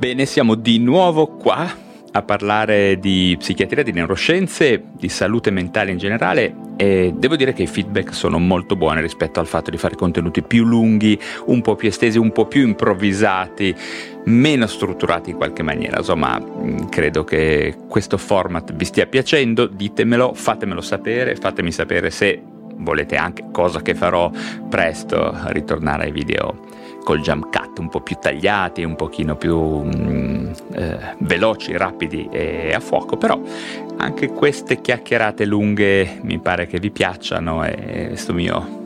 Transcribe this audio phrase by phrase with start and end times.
[0.00, 1.70] Bene, siamo di nuovo qua
[2.12, 7.64] a parlare di psichiatria, di neuroscienze, di salute mentale in generale e devo dire che
[7.64, 11.76] i feedback sono molto buoni rispetto al fatto di fare contenuti più lunghi, un po'
[11.76, 13.76] più estesi, un po' più improvvisati,
[14.24, 15.98] meno strutturati in qualche maniera.
[15.98, 22.42] Insomma, mm, credo che questo format vi stia piacendo, ditemelo, fatemelo sapere, fatemi sapere se
[22.76, 24.30] volete anche, cosa che farò
[24.66, 26.70] presto, ritornare ai video
[27.02, 32.72] col jump cut un po' più tagliati, un pochino più mm, eh, veloci, rapidi e
[32.74, 33.40] a fuoco, però
[33.96, 38.78] anche queste chiacchierate lunghe mi pare che vi piacciono e questo mio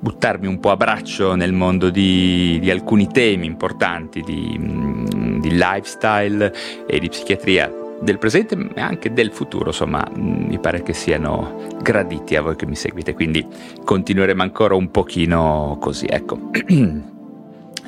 [0.00, 5.50] buttarmi un po' a braccio nel mondo di, di alcuni temi importanti di, mm, di
[5.50, 6.52] lifestyle
[6.86, 12.36] e di psichiatria del presente e anche del futuro, insomma, mi pare che siano graditi
[12.36, 13.44] a voi che mi seguite, quindi
[13.84, 16.50] continueremo ancora un pochino così, ecco.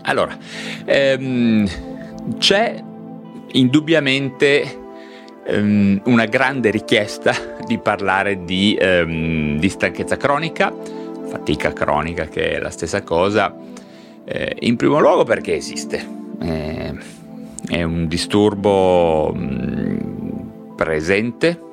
[0.03, 0.37] allora,
[0.85, 1.69] ehm,
[2.39, 2.83] c'è
[3.53, 4.79] indubbiamente
[5.45, 7.35] ehm, una grande richiesta
[7.67, 10.73] di parlare di, ehm, di, stanchezza cronica,
[11.29, 13.55] fatica cronica che è la stessa cosa,
[14.25, 16.19] eh, in primo luogo perché esiste.
[16.41, 16.95] Eh,
[17.69, 21.70] è un disturbo mm, presente,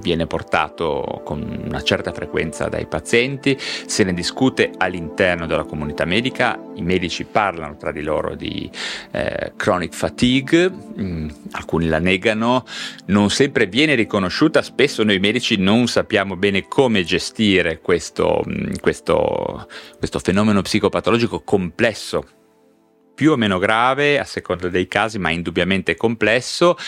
[0.00, 6.58] viene portato con una certa frequenza dai pazienti, se ne discute all'interno della comunità medica,
[6.74, 8.70] i medici parlano tra di loro di
[9.10, 12.64] eh, chronic fatigue, mh, mm, alcuni la negano,
[13.06, 18.42] non sempre viene riconosciuta, spesso noi medici non sappiamo bene come gestire questo,
[18.80, 22.24] questo, questo fenomeno psicopatologico complesso
[23.18, 26.78] più o meno grave a seconda dei casi, ma indubbiamente complesso.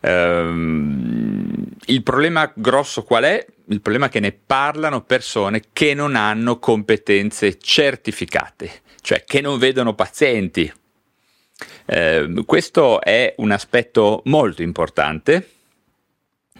[0.00, 3.46] Um, il problema grosso qual è?
[3.66, 9.58] Il problema è che ne parlano persone che non hanno competenze certificate, cioè che non
[9.58, 10.72] vedono pazienti.
[11.84, 15.50] Uh, questo è un aspetto molto importante.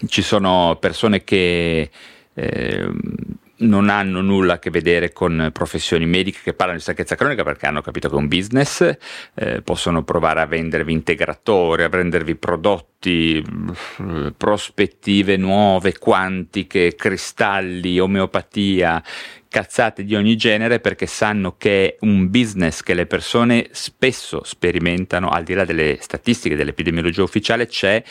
[0.06, 1.90] Ci sono persone che
[2.34, 2.90] eh,
[3.64, 7.66] non hanno nulla a che vedere con professioni mediche che parlano di stanchezza cronica perché
[7.66, 8.96] hanno capito che è un business,
[9.34, 19.02] eh, possono provare a vendervi integratori, a vendervi prodotti, eh, prospettive nuove, quantiche, cristalli, omeopatia,
[19.54, 25.28] cazzate di ogni genere perché sanno che è un business che le persone spesso sperimentano,
[25.28, 28.02] al di là delle statistiche dell'epidemiologia ufficiale, c'è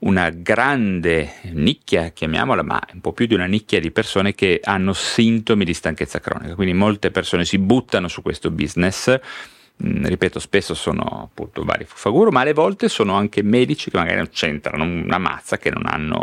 [0.00, 4.92] una grande nicchia, chiamiamola, ma un po' più di una nicchia di persone che hanno
[4.92, 6.54] sintomi di stanchezza cronica.
[6.54, 9.18] Quindi molte persone si buttano su questo business
[9.82, 14.28] Ripeto, spesso sono appunto vari fuffaguru, ma alle volte sono anche medici che magari non
[14.30, 16.22] c'entrano una mazza, che non hanno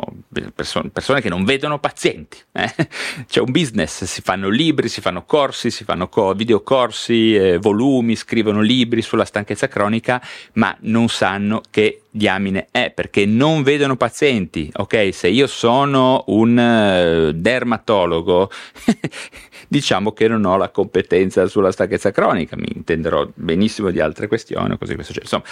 [0.54, 2.38] perso- persone che non vedono pazienti.
[2.52, 2.72] Eh?
[3.28, 8.16] C'è un business, si fanno libri, si fanno corsi, si fanno co- videocorsi, eh, volumi,
[8.16, 10.22] scrivono libri sulla stanchezza cronica,
[10.54, 14.70] ma non sanno che diamine è perché non vedono pazienti.
[14.76, 18.52] Ok, se io sono un uh, dermatologo
[19.68, 24.78] diciamo che non ho la competenza sulla stanchezza cronica, mi intenderò benissimo di altre questioni,
[24.78, 25.22] così questo c'è.
[25.22, 25.44] Insomma,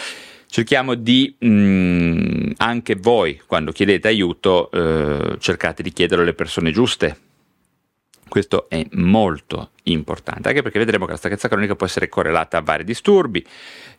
[0.48, 6.72] cerchiamo di mh, mm, anche voi quando chiedete aiuto eh, cercate di chiederlo alle persone
[6.72, 7.18] giuste.
[8.28, 12.62] Questo è molto importante, anche perché vedremo che la stanchezza cronica può essere correlata a
[12.62, 13.46] vari disturbi,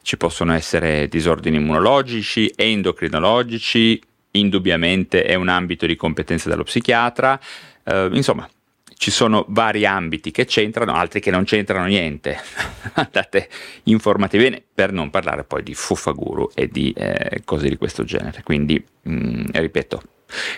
[0.03, 4.03] ci possono essere disordini immunologici, endocrinologici,
[4.33, 7.39] indubbiamente è un ambito di competenza dello psichiatra,
[7.85, 8.49] eh, insomma
[8.97, 12.39] ci sono vari ambiti che c'entrano, altri che non c'entrano niente.
[12.95, 13.49] Andate
[13.85, 18.43] informati bene per non parlare poi di fuffaguru e di eh, cose di questo genere.
[18.43, 20.03] Quindi, mh, mm, ripeto,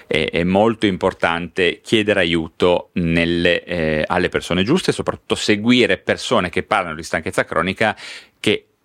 [0.06, 6.62] è, è, molto importante chiedere aiuto nelle, eh, alle persone giuste soprattutto seguire persone che
[6.62, 7.96] parlano di stanchezza cronica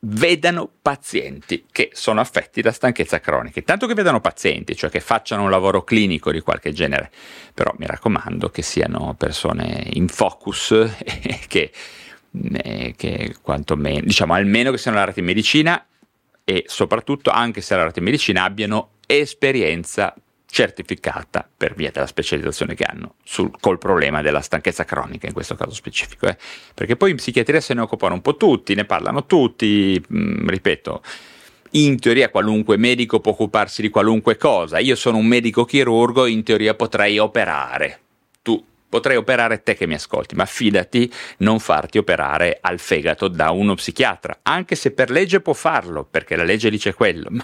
[0.06, 3.62] vedano pazienti che sono affetti da stanchezza cronica.
[3.62, 7.12] Tanto che vedano pazienti, cioè che facciano un lavoro clinico di qualche genere,
[7.54, 11.72] però mi raccomando che siano persone in focus e che,
[12.54, 15.86] eh, che quantomeno, diciamo almeno che siano laureati in medicina
[16.44, 20.14] e soprattutto anche se laureati in medicina abbiano esperienza
[20.54, 25.56] certificata per via della specializzazione che hanno sul, col problema della stanchezza cronica in questo
[25.56, 26.28] caso specifico.
[26.28, 26.38] Eh.
[26.76, 30.48] Perché poi in psichiatria se ne occupano un po' tutti, ne parlano tutti, mh, mm,
[30.48, 31.02] ripeto,
[31.72, 34.78] in teoria qualunque medico può occuparsi di qualunque cosa.
[34.78, 38.03] Io sono un medico chirurgo, in teoria potrei operare.
[38.94, 43.74] Potrei operare te che mi ascolti, ma fidati, non farti operare al fegato da uno
[43.74, 47.44] psichiatra, anche se per legge può farlo, perché la legge dice quello, ma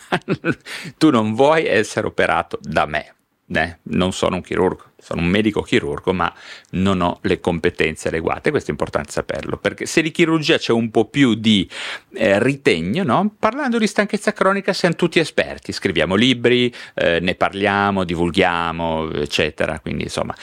[1.00, 3.16] tu non vuoi essere operato da me.
[3.52, 6.32] Eh, non sono un chirurgo, sono un medico chirurgo, ma
[6.74, 8.52] non ho le competenze adeguate.
[8.52, 11.68] Questo è importante saperlo, perché se di chirurgia c'è un po' più di
[12.14, 13.34] eh, ritegno, no?
[13.40, 19.80] parlando di stanchezza cronica siamo tutti esperti, scriviamo libri, eh, ne parliamo, divulghiamo, eccetera.
[19.80, 20.36] Quindi insomma,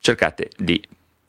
[0.00, 0.82] cercate di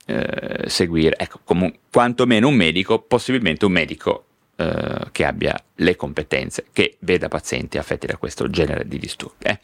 [0.06, 4.26] eh, seguire, ecco, comunque, quantomeno un medico, possibilmente un medico
[4.56, 9.46] eh, che abbia le competenze, che veda pazienti affetti da questo genere di disturbi.
[9.46, 9.60] Eh.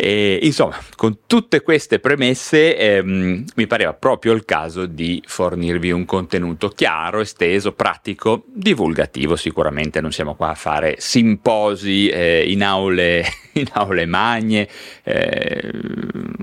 [0.00, 6.04] E, insomma, con tutte queste premesse ehm, mi pareva proprio il caso di fornirvi un
[6.04, 9.34] contenuto chiaro, esteso, pratico, divulgativo.
[9.34, 13.24] Sicuramente non siamo qua a fare simposi eh, in, aule,
[13.54, 14.68] in, aule, magne,
[15.02, 15.72] eh,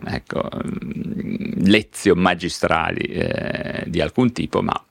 [0.06, 0.50] ecco,
[1.64, 4.84] lezioni magistrali eh, di alcun tipo, ma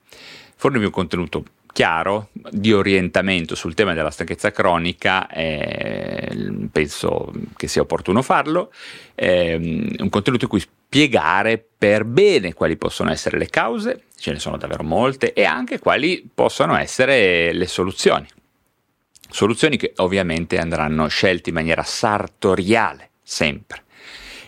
[0.56, 1.44] fornirvi un contenuto
[1.74, 6.30] chiaro di orientamento sul tema della stanchezza cronica, eh,
[6.70, 8.72] penso che sia opportuno farlo,
[9.16, 14.38] eh, un contenuto in cui spiegare per bene quali possono essere le cause, ce ne
[14.38, 18.28] sono davvero molte, e anche quali possono essere le soluzioni.
[19.28, 23.82] Soluzioni che ovviamente andranno scelte in maniera sartoriale, sempre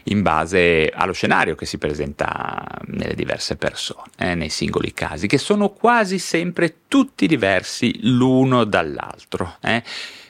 [0.09, 5.39] in base allo scenario che si presenta nelle diverse persone, eh, nei singoli casi, che
[5.39, 9.57] sono quasi sempre tutti diversi l'uno dall'altro.
[9.61, 9.83] Eh.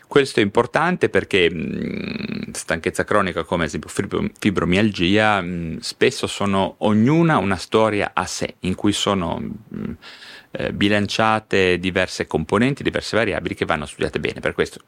[0.07, 3.91] Questo è importante perché mh, stanchezza cronica come ad esempio
[4.39, 9.93] fibromialgia mh, spesso sono ognuna una storia a sé in cui sono mh,
[10.53, 14.41] eh, bilanciate diverse componenti, diverse variabili che vanno studiate bene.
[14.41, 14.81] Per questo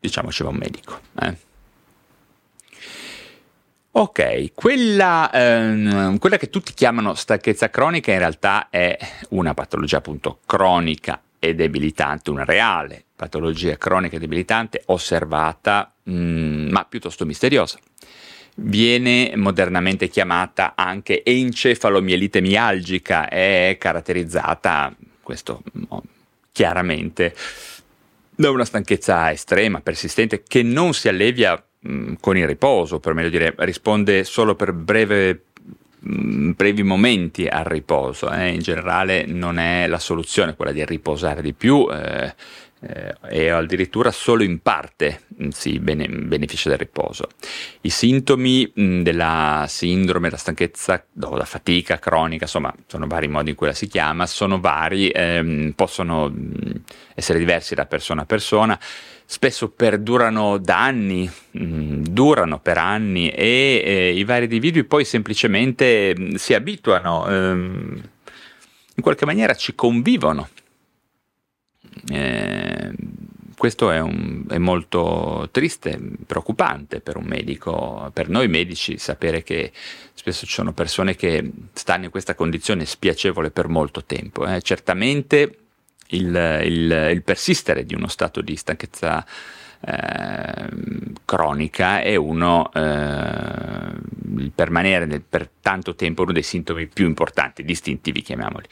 [0.00, 0.98] diciamo ci va un medico.
[1.20, 1.53] Eh.
[3.96, 8.98] Ok, quella, ehm, quella, che tutti chiamano stanchezza cronica in realtà è
[9.28, 16.70] una patologia appunto cronica e debilitante, una reale patologia cronica e debilitante osservata mh, mm,
[16.70, 17.78] ma piuttosto misteriosa.
[18.56, 24.92] Viene modernamente chiamata anche encefalomielite mialgica, è caratterizzata,
[25.22, 25.62] questo
[26.50, 27.32] chiaramente,
[28.34, 33.28] da una stanchezza estrema, persistente, che non si allevia Mm, con il riposo, per meglio
[33.28, 35.42] dire, risponde solo per breve
[36.08, 38.48] mm, brevi momenti al riposo, eh?
[38.48, 42.34] in generale non è la soluzione quella di riposare di più eh,
[42.86, 47.28] eh, e addirittura solo in parte mm, si bene, beneficia del riposo.
[47.82, 53.50] I sintomi mh, della sindrome, la stanchezza, o la fatica cronica, insomma sono vari modi
[53.50, 56.82] in cui la si chiama, sono vari, ehm, possono mh,
[57.14, 58.78] essere diversi da persona a persona
[59.26, 61.28] spesso perdurano da anni,
[61.58, 68.02] mm, durano per anni e eh, i vari individui poi semplicemente mm, si abituano, ehm,
[68.96, 70.48] in qualche maniera ci convivono.
[72.08, 72.92] Eh,
[73.56, 79.72] questo è, un, è, molto triste, preoccupante per un medico, per noi medici, sapere che
[80.12, 84.46] spesso ci sono persone che stanno in questa condizione spiacevole per molto tempo.
[84.46, 84.60] Eh.
[84.60, 85.58] Certamente
[86.08, 89.24] il, il, il persistere di uno stato di stanchezza
[89.80, 90.68] eh,
[91.24, 92.80] cronica è uno, eh,
[94.36, 98.66] il permanere nel, per tanto tempo uno dei sintomi più importanti, distintivi chiamiamoli.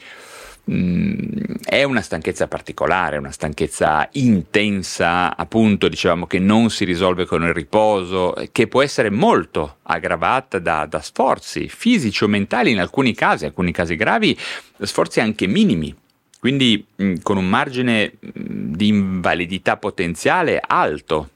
[0.71, 7.43] Mm, è una stanchezza particolare, una stanchezza intensa, appunto dicevamo che non si risolve con
[7.43, 13.13] il riposo, che può essere molto aggravata da, da sforzi fisici o mentali in alcuni
[13.13, 14.37] casi, alcuni casi gravi,
[14.79, 15.93] sforzi anche minimi.
[16.39, 21.29] Quindi mh, con un margine mh, di invalidità potenziale alto,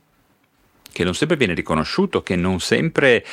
[0.89, 3.25] che non sempre viene riconosciuto, che non sempre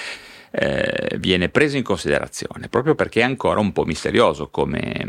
[0.57, 5.05] eh, viene preso in considerazione, proprio perché è ancora un po' misterioso come,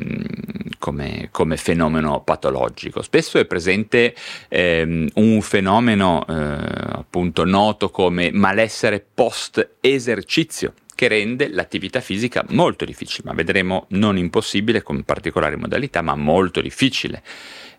[0.79, 3.03] come, come fenomeno patologico.
[3.03, 4.15] Spesso è presente
[4.47, 12.85] eh, un fenomeno eh, appunto noto come malessere post esercizio che rende l'attività fisica molto
[12.85, 17.21] difficile, ma vedremo non impossibile con particolari modalità, ma molto difficile.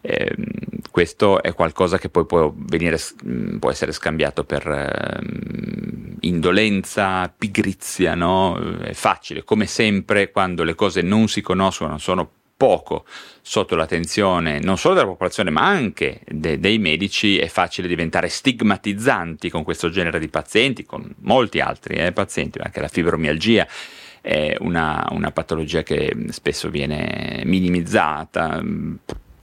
[0.09, 0.35] Eh,
[0.91, 2.97] questo è qualcosa che poi può, venire,
[3.27, 5.21] mm, può essere scambiato per eh,
[6.21, 8.57] indolenza, pigrizia, no?
[8.79, 13.05] È facile, come sempre quando le cose non si conoscono, sono poco
[13.43, 19.51] sotto l'attenzione non solo della popolazione ma anche de- dei medici è facile diventare stigmatizzanti
[19.51, 23.67] con questo genere di pazienti, con molti altri eh, pazienti, anche la fibromialgia
[24.23, 28.61] è una, una patologia che spesso viene minimizzata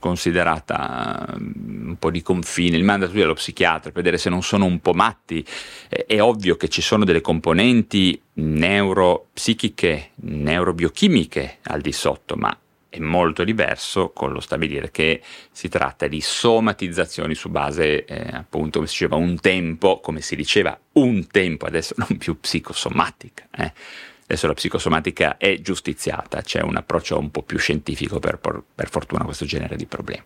[0.04, 4.66] considerata mm, un po' di confine, il manda dallo psichiatra per vedere se non sono
[4.66, 5.42] un po' matti.
[5.88, 12.54] È ovvio che ci sono delle componenti neuropsichiche, neurobiochimiche al di sotto, ma
[12.90, 18.80] è molto diverso con lo stabilire che si tratta di somatizzazioni su base, eh, appunto,
[18.80, 23.46] come si diceva, un tempo, come si diceva, un tempo, adesso non più psicosomatica.
[23.56, 23.72] Eh.
[24.26, 28.38] Adesso la psicosomatica è giustiziata, c'è un approccio un po' più scientifico per,
[28.74, 30.24] per fortuna a questo genere di problemi.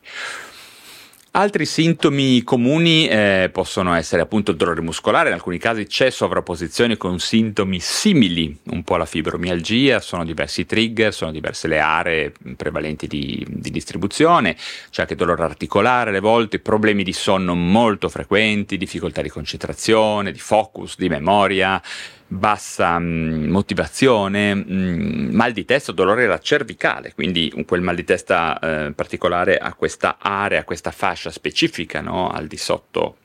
[1.33, 6.97] Altri sintomi comuni eh, possono essere appunto il dolore muscolare, in alcuni casi c'è sovrapposizione
[6.97, 13.07] con sintomi simili un po' alla fibromialgia, sono diversi trigger, sono diverse le aree prevalenti
[13.07, 14.57] di, di distribuzione,
[14.91, 20.41] c'è anche dolore articolare alle volte, problemi di sonno molto frequenti, difficoltà di concentrazione, di
[20.41, 21.81] focus, di memoria,
[22.29, 27.95] bassa mh, mm, motivazione, mh, mm, mal di testa, dolore alla cervicale, quindi quel mal
[27.97, 32.29] di testa eh, particolare a questa area, a questa fascia specifica, no?
[32.29, 33.17] al di sotto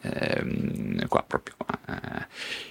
[0.00, 1.54] ehm, qua proprio
[1.88, 2.26] eh,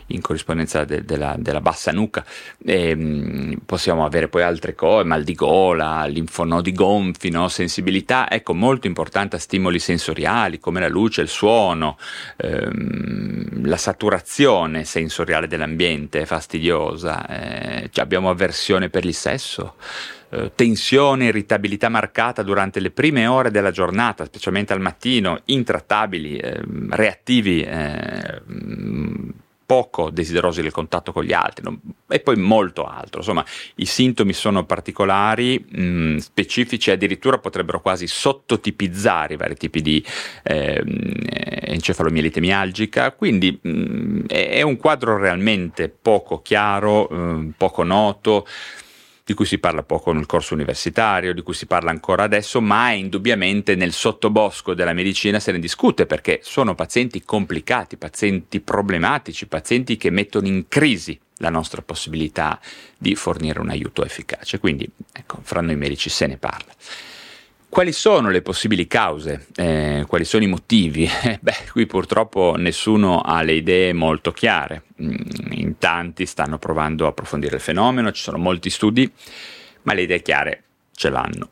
[0.07, 2.25] in corrispondenza de, de la, della bassa nuca.
[2.65, 7.47] E, ehm, possiamo avere poi altre cose, mal di gola, linfonodi gonfi, no?
[7.47, 11.97] sensibilità, ecco molto importante stimoli sensoriali come la luce, il suono,
[12.37, 19.75] ehm, la saturazione sensoriale dell'ambiente è fastidiosa, eh, cioè abbiamo avversione per il sesso
[20.31, 26.61] eh, tensione, irritabilità marcata durante le prime ore della giornata, specialmente al mattino, intrattabili, eh,
[26.89, 28.41] reattivi, eh,
[29.71, 33.19] poco desiderosi del contatto con gli altri non, e poi molto altro.
[33.19, 33.45] Insomma,
[33.75, 40.05] i sintomi sono particolari, mh, specifici, addirittura potrebbero quasi sottotipizzare i vari tipi di
[40.43, 40.83] eh,
[41.61, 48.45] encefalomielite mialgica, quindi mh, è un quadro realmente poco chiaro, eh, poco noto
[49.23, 52.91] di cui si parla poco nel corso universitario, di cui si parla ancora adesso, ma
[52.91, 59.97] indubbiamente nel sottobosco della medicina se ne discute perché sono pazienti complicati, pazienti problematici, pazienti
[59.97, 62.59] che mettono in crisi la nostra possibilità
[62.97, 64.59] di fornire un aiuto efficace.
[64.59, 66.73] Quindi, ecco, fra noi medici se ne parla.
[67.71, 69.47] Quali sono le possibili cause?
[69.55, 71.09] Eh, quali sono i motivi?
[71.23, 74.83] Eh, beh, qui purtroppo nessuno ha le idee molto chiare.
[75.01, 75.15] Mm,
[75.51, 79.09] in tanti stanno provando a approfondire il fenomeno, ci sono molti studi,
[79.83, 81.49] ma le idee chiare ce l'hanno.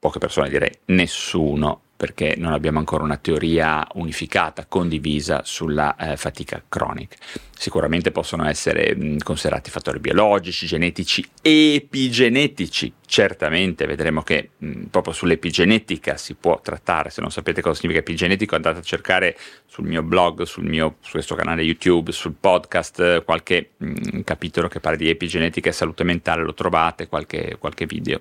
[0.00, 6.62] Poche persone direi nessuno perché non abbiamo ancora una teoria unificata, condivisa sulla eh, fatica
[6.68, 7.16] cronica.
[7.50, 12.92] Sicuramente possono essere mh, considerati fattori biologici, genetici, epigenetici.
[13.04, 17.10] Certamente vedremo che mh, proprio sull'epigenetica si può trattare.
[17.10, 19.36] Se non sapete cosa significa epigenetico, andate a cercare
[19.66, 24.78] sul mio blog, sul mio, su questo canale YouTube, sul podcast, qualche mh, capitolo che
[24.78, 28.20] parla di epigenetica e salute mentale, lo trovate, qualche, qualche video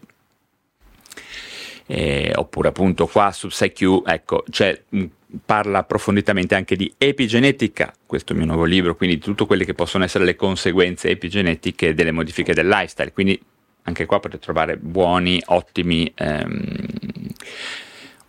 [1.87, 5.03] eh, oppure appunto qua su PsyQ, ecco, cioè, mh,
[5.45, 9.65] parla approfonditamente anche di epigenetica, questo è il mio nuovo libro, quindi di tutte quelle
[9.65, 13.41] che possono essere le conseguenze epigenetiche delle modifiche del lifestyle, quindi
[13.83, 16.11] anche qua potete trovare buoni, ottimi...
[16.15, 16.85] Ehm,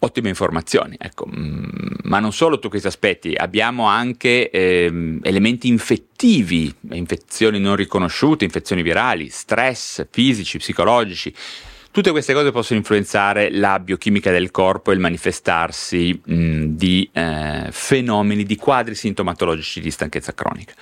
[0.01, 1.27] ottime informazioni, ecco.
[1.29, 8.83] ma non solo tutti questi aspetti, abbiamo anche ehm, elementi infettivi, infezioni non riconosciute, infezioni
[8.83, 11.35] virali, stress fisici, psicologici,
[11.99, 17.67] Tutte queste cose possono influenzare la biochimica del corpo e il manifestarsi mh, di eh,
[17.73, 20.75] fenomeni, di quadri sintomatologici di stanchezza cronica.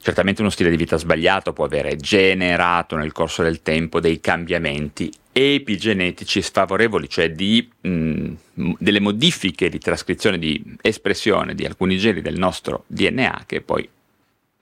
[0.00, 5.12] Certamente uno stile di vita sbagliato può avere generato nel corso del tempo dei cambiamenti
[5.32, 8.32] epigenetici sfavorevoli, cioè di, mh,
[8.78, 13.86] delle modifiche di trascrizione, di espressione di alcuni geni del nostro DNA che poi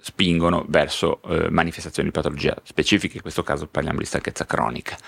[0.01, 4.99] spingono verso eh, manifestazioni di patologia specifiche, in questo caso parliamo di stanchezza cronica.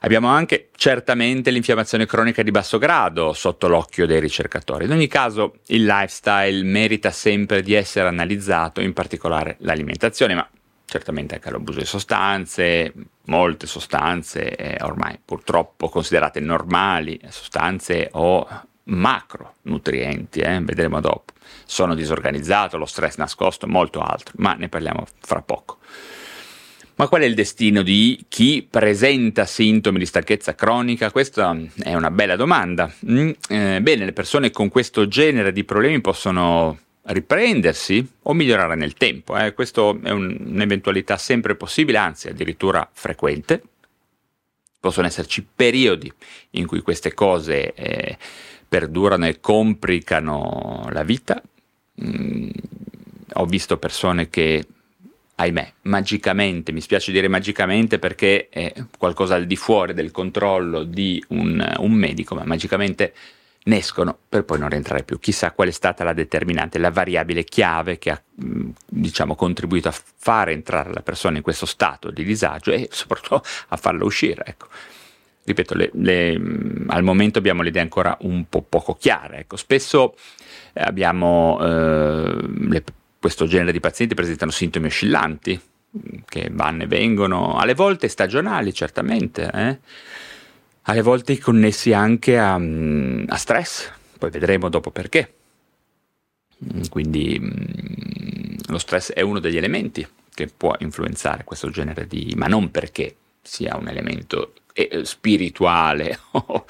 [0.00, 4.84] Abbiamo anche certamente l'infiammazione cronica di basso grado sotto l'occhio dei ricercatori.
[4.84, 10.48] In ogni caso il lifestyle merita sempre di essere analizzato, in particolare l'alimentazione, ma
[10.84, 12.92] certamente anche l'abuso di sostanze,
[13.24, 18.46] molte sostanze eh, ormai purtroppo considerate normali, sostanze o
[18.84, 21.32] macronutrienti, eh, vedremo dopo.
[21.64, 25.78] Sono disorganizzato, lo stress nascosto, molto altro, ma ne parliamo fra poco.
[26.98, 31.10] Ma qual è il destino di chi presenta sintomi di stanchezza cronica?
[31.10, 32.90] Questa è una bella domanda.
[33.10, 38.94] Mm, eh, bene, le persone con questo genere di problemi possono riprendersi o migliorare nel
[38.94, 39.36] tempo.
[39.36, 39.52] Eh.
[39.52, 43.62] Questo è un, un'eventualità sempre possibile, anzi addirittura frequente.
[44.80, 46.10] Possono esserci periodi
[46.52, 48.16] in cui queste cose eh,
[48.66, 51.42] perdurano e complicano la vita.
[52.02, 52.48] Mm,
[53.34, 54.64] ho visto persone che
[55.36, 61.22] ahimè, magicamente, mi spiace dire magicamente perché è qualcosa al di fuori del controllo di
[61.28, 63.12] un, un medico, ma magicamente
[63.66, 65.18] ne escono per poi non rientrare più.
[65.18, 70.52] Chissà qual è stata la determinante, la variabile chiave che ha diciamo, contribuito a fare
[70.52, 74.42] entrare la persona in questo stato di disagio e soprattutto a farla uscire.
[74.46, 74.68] Ecco.
[75.44, 76.40] Ripeto, le, le,
[76.88, 79.38] al momento abbiamo le idee ancora un po' poco chiare.
[79.40, 79.56] Ecco.
[79.56, 80.16] Spesso
[80.72, 82.38] abbiamo eh,
[82.68, 82.84] le,
[83.18, 85.60] questo genere di pazienti presentano sintomi oscillanti
[86.26, 89.78] che vanno e vengono, alle volte stagionali certamente, eh?
[90.82, 95.34] alle volte connessi anche a, mm, a, stress, poi vedremo dopo perché.
[96.64, 102.34] Mm, quindi mm, lo stress è uno degli elementi che può influenzare questo genere di...
[102.36, 106.66] ma non perché sia un elemento eh, spirituale o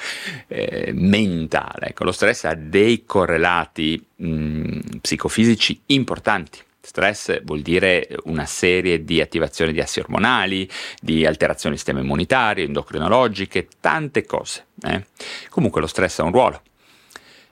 [0.47, 1.89] eh, mentale.
[1.89, 6.61] Ecco, lo stress ha dei correlati mh, psicofisici importanti.
[6.81, 10.71] Stress vuol dire una serie di attivazioni di assi ormonali,
[11.01, 14.67] di alterazioni del sistema immunitario, endocrinologiche, tante cose.
[14.83, 15.05] Eh.
[15.51, 16.63] Comunque lo stress ha un ruolo.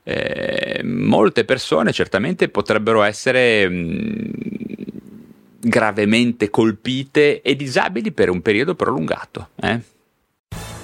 [0.05, 4.31] Eh, molte persone certamente potrebbero essere mh,
[5.59, 9.49] gravemente colpite e disabili per un periodo prolungato.
[9.57, 9.81] Eh.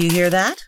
[0.00, 0.64] You hear that?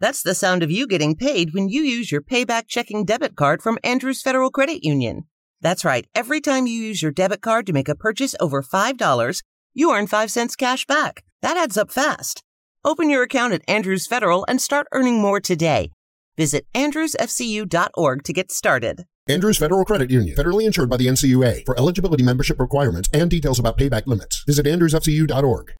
[0.00, 3.60] That's the sound of you getting paid when you use your payback checking debit card
[3.60, 5.24] from Andrews Federal Credit Union.
[5.60, 6.06] That's right.
[6.14, 9.42] Every time you use your debit card to make a purchase over $5,
[9.74, 11.22] you earn 5 cents cash back.
[11.42, 12.42] That adds up fast.
[12.82, 15.90] Open your account at Andrews Federal and start earning more today.
[16.38, 19.04] Visit andrewsfcu.org to get started.
[19.28, 21.66] Andrews Federal Credit Union, federally insured by the NCUA.
[21.66, 25.74] For eligibility membership requirements and details about payback limits, visit andrewsfcu.org.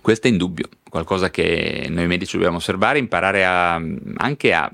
[0.00, 3.74] Questo è indubbio, qualcosa che noi medici dobbiamo osservare, imparare a,
[4.16, 4.70] anche a,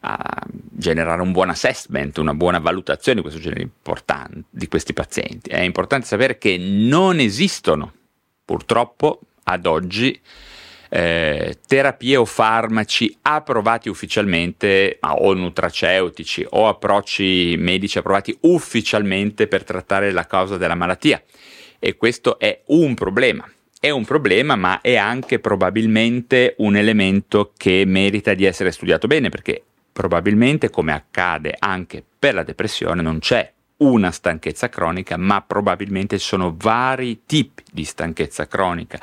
[0.00, 3.70] a, generare un buon assessment, una buona valutazione di questo genere
[4.50, 5.50] di questi pazienti.
[5.50, 7.92] È importante sapere che non esistono,
[8.44, 10.20] purtroppo, ad oggi,
[10.92, 20.10] eh, terapie o farmaci approvati ufficialmente o nutraceutici o approcci medici approvati ufficialmente per trattare
[20.10, 21.22] la causa della malattia
[21.78, 23.48] e questo è un problema
[23.82, 29.30] è un problema, ma è anche probabilmente un elemento che merita di essere studiato bene,
[29.30, 36.18] perché probabilmente, come accade anche per la depressione, non c'è una stanchezza cronica, ma probabilmente
[36.18, 39.00] ci sono vari tipi di stanchezza cronica,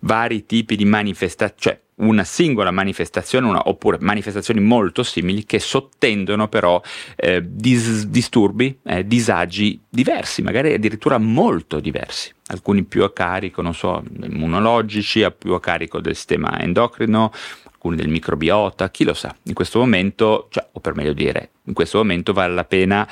[0.00, 6.48] vari tipi di manifestazioni, cioè una singola manifestazione una, oppure manifestazioni molto simili che sottendono
[6.48, 6.82] però
[7.14, 13.74] eh, dis- disturbi, eh, disagi diversi, magari addirittura molto diversi alcuni più a carico, non
[13.74, 17.32] so, immunologici, più a carico del sistema endocrino,
[17.64, 19.34] alcuni del microbiota, chi lo sa.
[19.44, 23.08] In questo momento, cioè, o per meglio dire, in questo momento vale la pena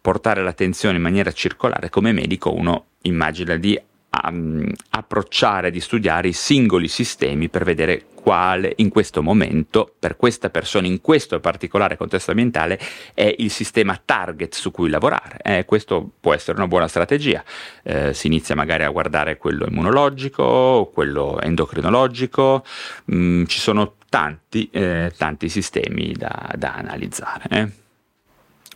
[0.00, 3.78] portare l'attenzione in maniera circolare come medico, uno immagina di
[4.22, 10.50] um, approcciare, di studiare i singoli sistemi per vedere quale in questo momento, per questa
[10.50, 12.78] persona, in questo particolare contesto ambientale,
[13.14, 15.38] è il sistema target su cui lavorare.
[15.42, 17.42] Eh, questo può essere una buona strategia.
[17.82, 22.66] Eh, si inizia magari a guardare quello immunologico, quello endocrinologico,
[23.10, 27.44] mm, ci sono tanti, eh, tanti sistemi da, da analizzare.
[27.48, 27.68] Eh.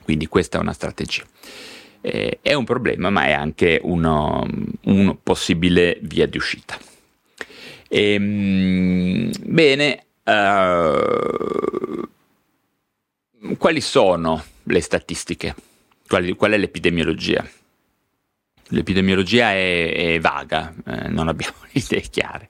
[0.02, 1.24] Quindi questa è una strategia.
[2.00, 4.42] Eh, è un problema, ma è anche una
[4.84, 6.78] un possibile via di uscita.
[7.94, 12.08] E, ehm, bene, uh,
[13.58, 15.54] quali sono le statistiche?
[16.08, 17.46] Qual, qual è l'epidemiologia?
[18.68, 22.48] L'epidemiologia è, è vaga, eh, non abbiamo idee chiare.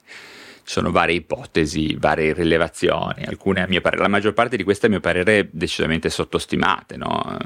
[0.63, 4.85] Ci sono varie ipotesi, varie rilevazioni, alcune a mio parere, la maggior parte di queste
[4.85, 6.95] a mio parere decisamente sottostimate.
[6.95, 7.37] No?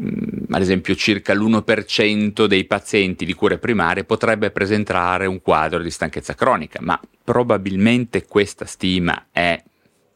[0.00, 5.90] Mm, ad esempio circa l'1% dei pazienti di cure primarie potrebbe presentare un quadro di
[5.90, 9.62] stanchezza cronica, ma probabilmente questa stima è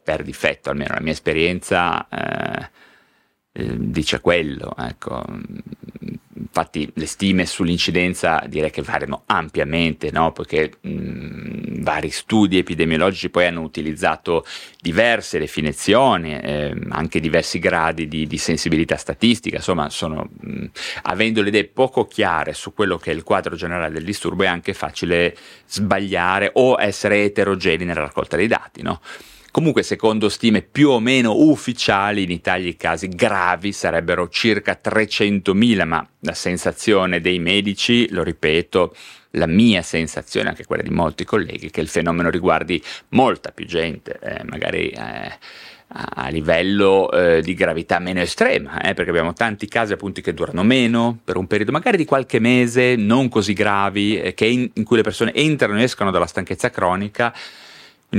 [0.02, 2.70] per difetto, almeno la mia esperienza eh,
[3.52, 4.74] eh, dice quello.
[4.76, 5.24] Ecco.
[6.54, 10.30] Infatti le stime sull'incidenza direi che variano ampiamente, no?
[10.30, 14.46] poiché mh, vari studi epidemiologici poi hanno utilizzato
[14.80, 20.66] diverse definizioni, eh, anche diversi gradi di, di, sensibilità statistica, insomma sono, mh,
[21.02, 24.46] avendo le idee poco chiare su quello che è il quadro generale del disturbo è
[24.46, 25.36] anche facile
[25.66, 28.82] sbagliare o essere eterogenei nella raccolta dei dati.
[28.82, 29.00] No?
[29.54, 35.86] Comunque, secondo stime più o meno ufficiali, in Italia i casi gravi sarebbero circa 300.000,
[35.86, 38.92] ma la sensazione dei medici, lo ripeto,
[39.30, 43.64] la mia sensazione, anche quella di molti colleghi, è che il fenomeno riguardi molta più
[43.64, 45.38] gente, eh, magari eh,
[45.86, 50.64] a livello eh, di gravità meno estrema, eh, perché abbiamo tanti casi appunto che durano
[50.64, 54.96] meno, per un periodo magari di qualche mese, non così gravi, eh, in, in cui
[54.96, 57.32] le persone entrano e escono dalla stanchezza cronica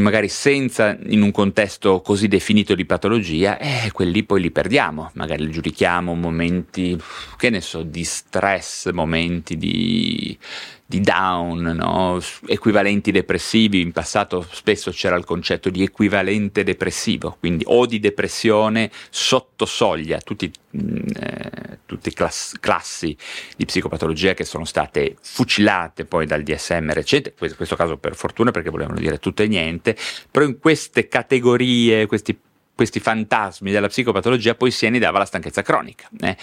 [0.01, 5.45] magari senza in un contesto così definito di patologia, eh, quelli poi li perdiamo, magari
[5.45, 6.99] li giudichiamo momenti,
[7.37, 10.37] che ne so, di stress, momenti di,
[10.87, 12.21] di down, no?
[12.45, 18.91] equivalenti depressivi, in passato spesso c'era il concetto di equivalente depressivo, quindi o di depressione
[19.09, 23.17] sotto soglia, tutti, mm, eh, tutte class- classi
[23.57, 28.51] di psicopatologia che sono state fucilate poi dal DSM recente, in questo caso per fortuna
[28.51, 29.97] perché volevano dire tutto e niente,
[30.29, 32.37] però in queste categorie, questi,
[32.75, 36.07] questi fantasmi della psicopatologia poi si annidava la stanchezza cronica.
[36.19, 36.37] Eh?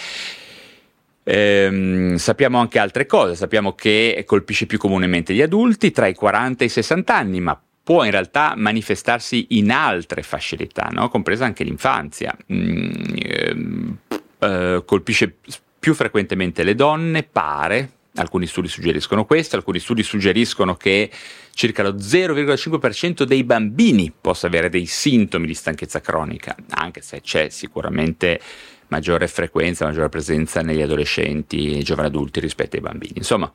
[1.24, 6.64] Ehm, sappiamo anche altre cose, sappiamo che colpisce più comunemente gli adulti tra i 40
[6.64, 11.08] e i 60 anni, ma può in realtà manifestarsi in altre fasce d'età, no?
[11.08, 12.36] compresa anche l'infanzia.
[12.52, 13.98] Mm, ehm,
[14.38, 15.36] eh, colpisce
[15.78, 21.10] più frequentemente le donne, pare, alcuni studi suggeriscono questo, alcuni studi suggeriscono che
[21.54, 27.48] circa lo 0,5% dei bambini possa avere dei sintomi di stanchezza cronica, anche se c'è
[27.48, 28.40] sicuramente
[28.92, 33.14] maggiore frequenza, maggiore presenza negli adolescenti e giovani adulti rispetto ai bambini.
[33.16, 33.50] Insomma,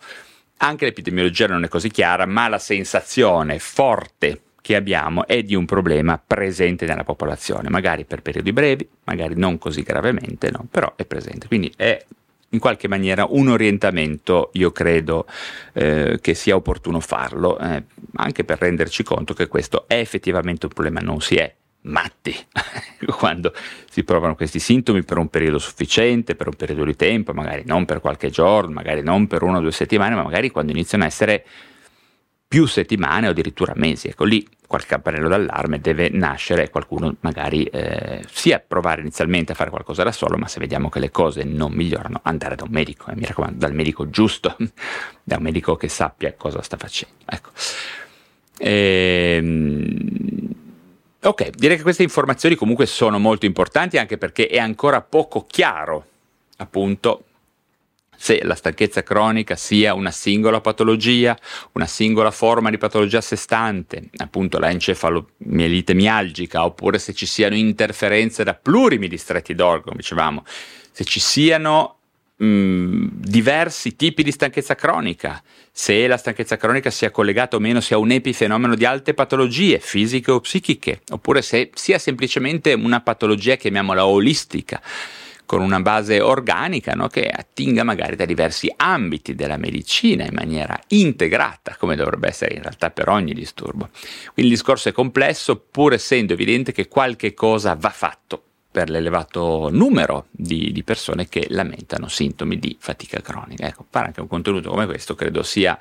[0.58, 5.66] anche l'epidemiologia non è così chiara, ma la sensazione forte che abbiamo è di un
[5.66, 10.66] problema presente nella popolazione, magari per periodi brevi, magari non così gravemente, no?
[10.70, 11.48] però è presente.
[11.48, 12.04] Quindi è
[12.50, 15.28] in qualche maniera un orientamento, io credo
[15.74, 17.84] eh, che sia opportuno farlo, eh,
[18.16, 22.36] anche per renderci conto che questo è effettivamente un problema, non si è matti
[23.18, 23.54] quando
[23.90, 27.86] si provano questi sintomi per un periodo sufficiente, per un periodo di tempo, magari non
[27.86, 31.08] per qualche giorno, magari non per una o due settimane, ma magari quando iniziano a
[31.08, 31.46] essere
[32.48, 34.08] più settimane o addirittura mesi.
[34.08, 39.56] Ecco lì qualche campanello d'allarme deve nascere e qualcuno magari eh, sia provare inizialmente a
[39.56, 42.72] fare qualcosa da solo, ma se vediamo che le cose non migliorano, andare da un
[42.72, 44.56] medico, eh, mi raccomando, dal medico giusto,
[45.24, 47.16] da un medico che sappia cosa sta facendo.
[47.26, 47.52] Ecco.
[48.60, 50.38] Ehm,
[51.20, 56.06] Ok, direi che queste informazioni comunque sono molto importanti anche perché è ancora poco chiaro,
[56.58, 57.24] appunto,
[58.16, 61.38] se la stanchezza cronica sia una singola patologia,
[61.74, 67.26] una singola forma di patologia a sé stante, appunto la encefalomielite mialgica, oppure se ci
[67.26, 70.44] siano interferenze da plurimi distretti d'organo, dicevamo,
[70.92, 71.97] se ci siano
[72.40, 78.12] diversi tipi di stanchezza cronica, se la stanchezza cronica sia collegata o meno sia un
[78.12, 84.80] epifenomeno di alte patologie fisiche o psichiche, oppure se sia semplicemente una patologia, chiamiamola olistica,
[85.48, 87.08] con una base organica no?
[87.08, 92.62] che attinga magari da diversi ambiti della medicina in maniera integrata, come dovrebbe essere in
[92.62, 93.90] realtà per ogni disturbo.
[94.34, 98.47] Quindi il discorso è complesso, pur essendo evidente che qualche cosa va fatto
[98.78, 103.66] per l'elevato numero di, di, persone che lamentano sintomi di fatica cronica.
[103.66, 105.76] Ecco, fare anche un contenuto come questo credo sia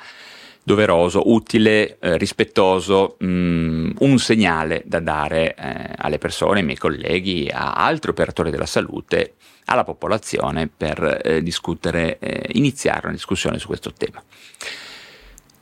[0.63, 6.79] doveroso, utile, eh, rispettoso, mh, mm, un segnale da dare eh, alle persone, ai miei
[6.79, 9.35] colleghi, a altri operatori della salute,
[9.67, 14.23] alla popolazione per eh, discutere, eh, iniziare una discussione su questo tema.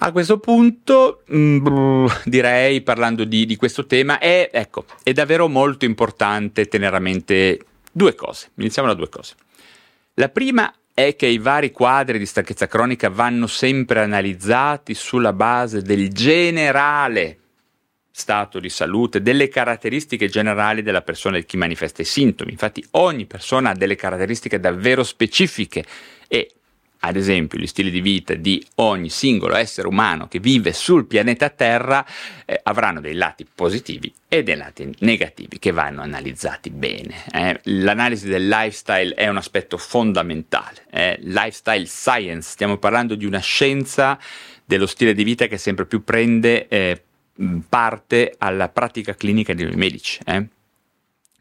[0.05, 5.49] A questo punto, mh, mm, direi, parlando di, di, questo tema, è, ecco, è davvero
[5.49, 7.59] molto importante tenere a mente
[7.91, 8.51] due cose.
[8.57, 9.35] Iniziamo da due cose.
[10.15, 15.81] La prima è che i vari quadri di stanchezza cronica vanno sempre analizzati sulla base
[15.81, 17.39] del generale
[18.11, 22.51] stato di salute, delle caratteristiche generali della persona di chi manifesta i sintomi.
[22.51, 25.83] Infatti ogni persona ha delle caratteristiche davvero specifiche
[26.29, 26.57] e
[27.07, 31.51] ad esempio gli stili di vita di ogni singolo essere umano che vive sul pianeta
[31.51, 32.05] Terra
[32.47, 37.25] eh, avranno dei lati positivi e dei lati negativi che vanno analizzati bene.
[37.31, 37.61] Eh.
[37.65, 41.19] L'analisi del lifestyle è un aspetto fondamentale, eh.
[41.21, 44.19] lifestyle science, stiamo parlando di una scienza
[44.65, 47.03] dello stile di vita che sempre più prende eh,
[47.69, 50.21] parte alla pratica clinica dei medici.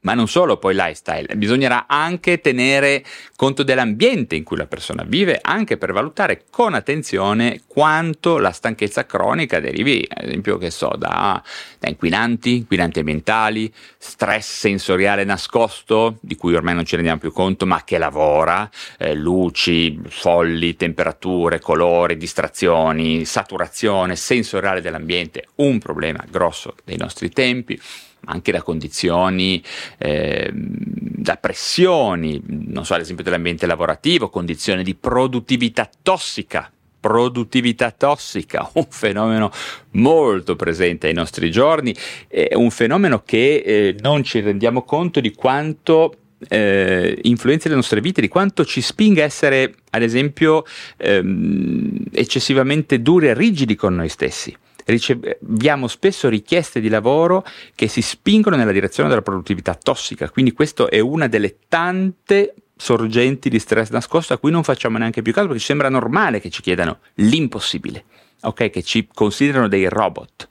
[0.04, 3.04] Ma non solo poi lifestyle, bisognerà anche tenere
[3.38, 9.06] conto dell'ambiente in cui la persona vive, anche per valutare con attenzione quanto la stanchezza
[9.06, 11.42] cronica derivi, ad esempio, che so, da,
[11.80, 17.66] da inquinanti, inquinanti ambientali, stress sensoriale nascosto, di cui ormai non ci rendiamo più conto,
[17.66, 26.76] ma che lavora, eh, luci, folli, temperature, colori, distrazioni, saturazione sensoriale dell'ambiente, un problema grosso
[26.84, 27.80] dei nostri tempi
[28.26, 29.62] anche da condizioni,
[29.98, 36.72] eh, da pressioni, non so, ad esempio dell'ambiente lavorativo, condizioni di produttività tossica.
[37.00, 39.52] Produttività tossica, un fenomeno
[39.92, 41.94] molto presente ai nostri giorni,
[42.28, 46.16] è un fenomeno che eh, non ci rendiamo conto di quanto
[46.48, 50.64] eh, influenzi le nostre vite, di quanto ci spinga a essere, ad esempio,
[50.98, 54.56] ehm, eccessivamente duri e rigidi con noi stessi
[54.86, 60.88] riceviamo spesso richieste di lavoro che si spingono nella direzione della produttività tossica, quindi questa
[60.88, 65.48] è una delle tante sorgenti di stress nascosto a cui non facciamo neanche più caso
[65.48, 68.04] perché ci sembra normale che ci chiedano l'impossibile,
[68.42, 68.70] ok?
[68.70, 70.48] Che ci considerano dei robot.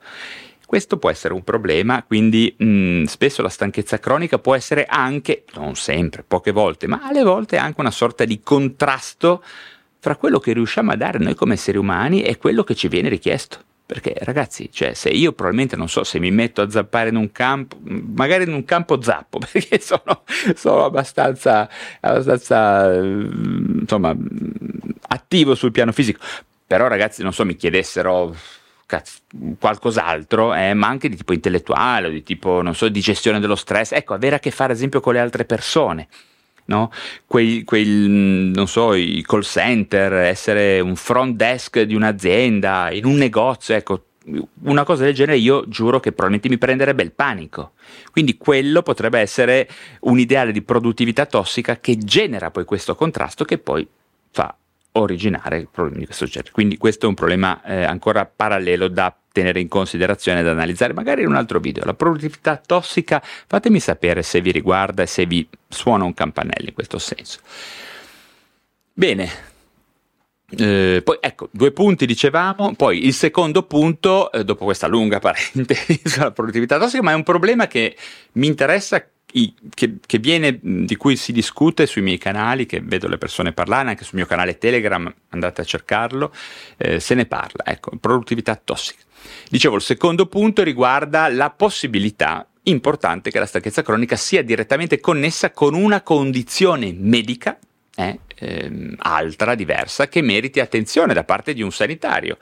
[0.65, 5.75] Questo può essere un problema, quindi mh, spesso la stanchezza cronica può essere anche, non
[5.75, 9.43] sempre, poche volte, ma alle volte anche una sorta di contrasto
[9.99, 13.09] fra quello che riusciamo a dare noi come esseri umani e quello che ci viene
[13.09, 13.59] richiesto.
[13.93, 17.31] Perché ragazzi, cioè, se io probabilmente non so se mi metto a zappare in un
[17.31, 20.23] campo, magari in un campo zappo, perché sono,
[20.55, 24.17] sono abbastanza, abbastanza insomma,
[25.09, 26.25] attivo sul piano fisico.
[26.65, 28.35] Però ragazzi, non so, mi chiedessero
[29.59, 33.91] qualcos'altro, eh, ma anche di tipo intellettuale, di tipo, non so, di gestione dello stress.
[33.91, 36.07] Ecco, avere a che fare ad esempio con le altre persone
[36.65, 36.91] no?
[37.25, 37.85] quei, quei,
[38.53, 44.03] non so, i call center, essere un front desk di un'azienda, in un negozio, ecco,
[44.63, 47.73] una cosa del genere io giuro che probabilmente mi prenderebbe il panico.
[48.11, 49.67] Quindi quello potrebbe essere
[50.01, 53.85] un ideale di produttività tossica che genera poi questo contrasto che poi
[54.31, 54.55] fa
[54.93, 56.51] originare problemi di questo genere.
[56.51, 60.93] Quindi questo è un problema eh, ancora parallelo da tenere in considerazione e da analizzare
[60.93, 61.83] magari in un altro video.
[61.83, 66.73] La produttività tossica, fatemi sapere se vi riguarda e se vi suona un campanello in
[66.73, 67.39] questo senso.
[68.93, 69.51] Bene,
[70.55, 75.99] eh, poi ecco, due punti dicevamo, poi il secondo punto, eh, dopo questa lunga parentesi
[76.05, 77.97] sulla produttività tossica, ma è un problema che
[78.33, 79.03] mi interessa
[79.73, 83.89] che, che, viene, di cui si discute sui miei canali, che vedo le persone parlare,
[83.89, 86.31] anche sul mio canale Telegram, andate a cercarlo,
[86.77, 89.01] eh, se ne parla, ecco, produttività tossica.
[89.49, 95.51] Dicevo, il secondo punto riguarda la possibilità importante che la stanchezza cronica sia direttamente connessa
[95.51, 97.57] con una condizione medica
[97.95, 102.37] eh, ehm, altra, diversa, che meriti attenzione da parte di un sanitario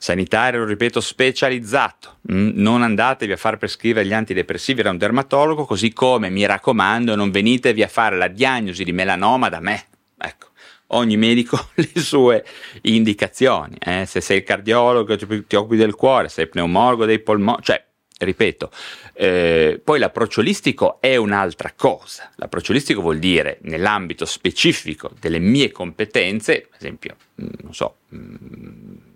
[0.00, 2.16] sanitario, ripeto, specializzato.
[2.32, 7.14] Mm, non andatevi a far prescrivere gli antidepressivi da un dermatologo, così come, mi raccomando,
[7.14, 9.84] non venitevi a fare la diagnosi di melanoma da me.
[10.16, 10.48] Ecco,
[10.90, 12.44] ogni medico le sue
[12.82, 13.76] indicazioni.
[13.78, 14.06] Eh?
[14.06, 17.84] Se sei il cardiologo, ti, occupi del cuore, sei il pneumologo dei polmoni, cioè
[18.18, 18.70] ripeto,
[19.14, 22.30] eh, poi l'approccio olistico è un'altra cosa.
[22.36, 29.08] L'approccio olistico vuol dire, nell'ambito specifico delle mie competenze, ad esempio, mm, non so, mm,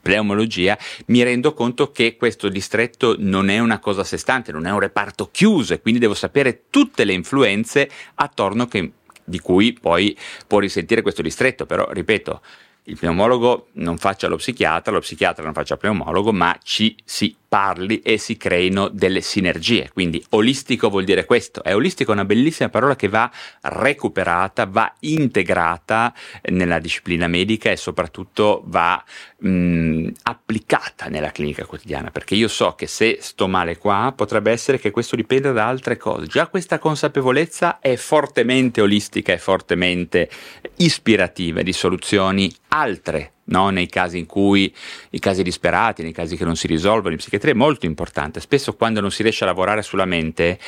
[0.00, 4.66] pneumologia, mi rendo conto che questo distretto non è una cosa a sé stante, non
[4.66, 8.92] è un reparto chiuso e quindi devo sapere tutte le influenze attorno che,
[9.30, 10.14] di cui poi
[10.46, 12.42] può risentire questo distretto, però ripeto,
[12.84, 17.34] il pneumologo non faccia lo psichiatra, lo psichiatra non faccia il pneumologo, ma ci si
[17.50, 19.90] parli e si creino delle sinergie.
[19.92, 21.64] Quindi olistico vuol dire questo.
[21.64, 23.28] È olistico una bellissima parola che va
[23.62, 26.14] recuperata, va integrata
[26.50, 29.02] nella disciplina medica e soprattutto va
[29.38, 32.12] mh, applicata nella clinica quotidiana.
[32.12, 35.96] Perché io so che se sto male qua potrebbe essere che questo dipenda da altre
[35.96, 36.26] cose.
[36.26, 40.30] Già questa consapevolezza è fortemente olistica e fortemente
[40.76, 43.70] ispirativa di soluzioni altre no?
[43.70, 44.74] nei casi in cui
[45.10, 48.40] i casi disperati, nei casi che non si risolvono in psichiatria è molto importante.
[48.40, 50.58] Spesso quando non si riesce a lavorare sulla mente,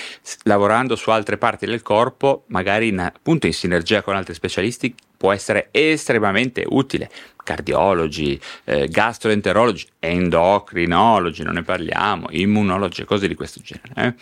[0.44, 5.32] lavorando su altre parti del corpo, magari in, appunto in sinergia con altri specialisti, può
[5.32, 7.10] essere estremamente utile.
[7.44, 13.92] Cardiologi, eh, gastroenterologi, endocrinologi, non ne parliamo, immunologi, cose di questo genere.
[13.96, 14.14] Eh?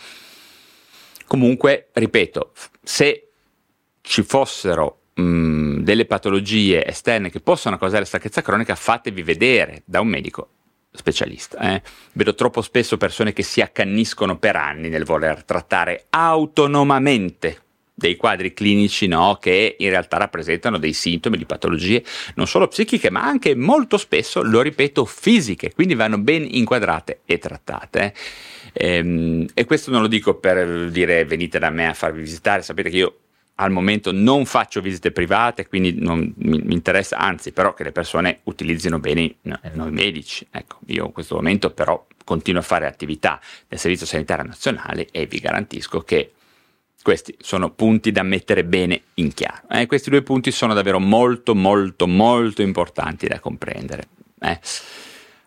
[1.25, 2.51] Comunque, ripeto,
[2.83, 3.29] se
[4.01, 10.01] ci fossero mh, mm, delle patologie esterne che possono causare stanchezza cronica, fatevi vedere da
[10.01, 10.49] un medico
[10.91, 11.75] specialista.
[11.75, 11.81] Eh.
[12.13, 18.53] Vedo troppo spesso persone che si accanniscono per anni nel voler trattare autonomamente dei quadri
[18.53, 22.03] clinici no, che in realtà rappresentano dei sintomi di patologie
[22.35, 27.37] non solo psichiche ma anche molto spesso, lo ripeto, fisiche, quindi vanno ben inquadrate e
[27.37, 28.13] trattate.
[28.73, 32.89] Ehm, e questo non lo dico per dire venite da me a farvi visitare, sapete
[32.89, 33.15] che io
[33.55, 37.91] al momento non faccio visite private, quindi non mi, mi interessa, anzi però che le
[37.91, 40.47] persone utilizzino bene no, noi medici.
[40.49, 45.25] Ecco, io in questo momento però continuo a fare attività nel Servizio Sanitario Nazionale e
[45.25, 46.31] vi garantisco che
[47.01, 49.67] questi sono punti da mettere bene in chiaro.
[49.69, 54.07] Eh, questi due punti sono davvero molto, molto, molto importanti da comprendere.
[54.39, 54.59] Eh.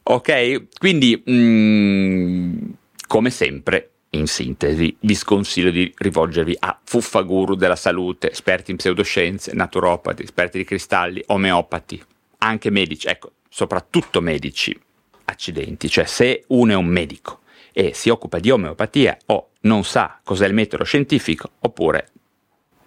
[0.05, 2.59] Ok, quindi mh, mm,
[3.07, 9.53] come sempre, in sintesi, vi sconsiglio di rivolgervi a fuffaguru della salute, esperti in pseudoscienze,
[9.55, 12.03] naturopati, esperti di cristalli, omeopati,
[12.39, 14.79] anche medici, ecco, soprattutto medici,
[15.25, 17.41] accidenti, cioè se uno è un medico
[17.73, 22.09] e si occupa di omeopatia o non sa cos'è il metodo scientifico oppure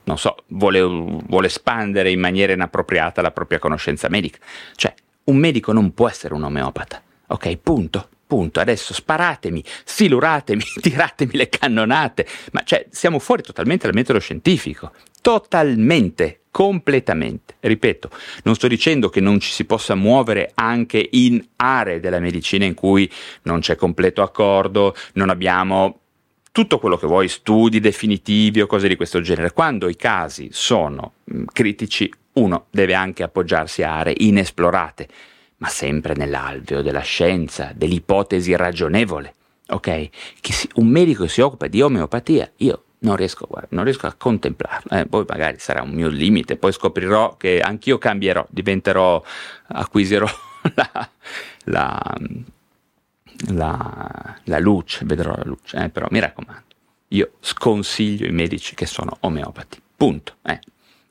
[0.04, 4.40] non so, vuole, vuole espandere in maniera inappropriata la propria conoscenza medica.
[4.74, 4.94] Cioè,
[5.26, 7.02] un medico non può essere un omeopata.
[7.28, 8.08] Ok, punto.
[8.28, 8.60] Punto.
[8.60, 12.28] Adesso sparatemi, siluratemi, tiratemi le cannonate.
[12.52, 14.92] Ma cioè, siamo fuori totalmente dal metodo scientifico.
[15.22, 17.56] Totalmente, completamente.
[17.60, 18.10] Ripeto,
[18.44, 22.74] non sto dicendo che non ci si possa muovere anche in aree della medicina in
[22.74, 23.10] cui
[23.44, 26.00] non c'è completo accordo, non abbiamo
[26.52, 29.54] tutto quello che vuoi, studi definitivi o cose di questo genere.
[29.54, 31.14] Quando i casi sono
[31.54, 35.08] critici, uno deve anche appoggiarsi a aree inesplorate,
[35.58, 39.34] ma sempre nell'alveo della scienza, dell'ipotesi ragionevole.
[39.70, 40.10] Ok?
[40.42, 44.14] Si, un medico che si occupa di omeopatia, io non riesco, guarda, non riesco a
[44.14, 44.98] contemplarlo.
[44.98, 49.22] Eh, poi magari sarà un mio limite, poi scoprirò che anch'io cambierò, diventerò,
[49.68, 50.28] acquisirò
[50.74, 51.10] la,
[51.66, 52.18] la
[53.50, 56.64] la, la luce, vedrò la luce, eh, però mi raccomando,
[57.10, 60.36] io sconsiglio i medici che sono omeopati, punto.
[60.44, 60.60] Eh.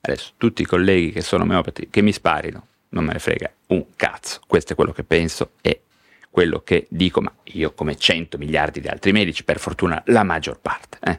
[0.00, 3.84] Adesso tutti i colleghi che sono omeopati che mi sparino, non me ne frega un
[3.96, 5.82] cazzo, questo è quello che penso e
[6.30, 10.60] quello che dico, ma io come 100 miliardi di altri medici, per fortuna la maggior
[10.60, 10.98] parte.
[11.02, 11.18] Eh.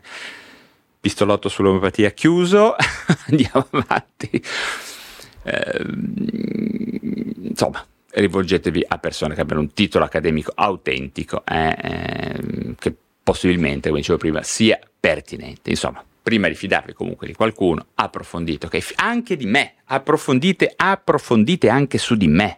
[1.00, 2.76] Pistolotto sull'omeopatia chiuso,
[3.26, 4.44] andiamo avanti.
[5.42, 5.86] Eh,
[7.50, 14.02] insomma, rivolgetevi a persone che abbiano un titolo accademico autentico, eh, eh, che possibilmente, come
[14.02, 15.72] dicevo prima, sia pertinente.
[15.72, 18.96] Insomma, prima di fidarvi comunque di qualcuno, approfondite, ok?
[18.98, 22.58] Anche di me, approfondite, approfondite anche su di me.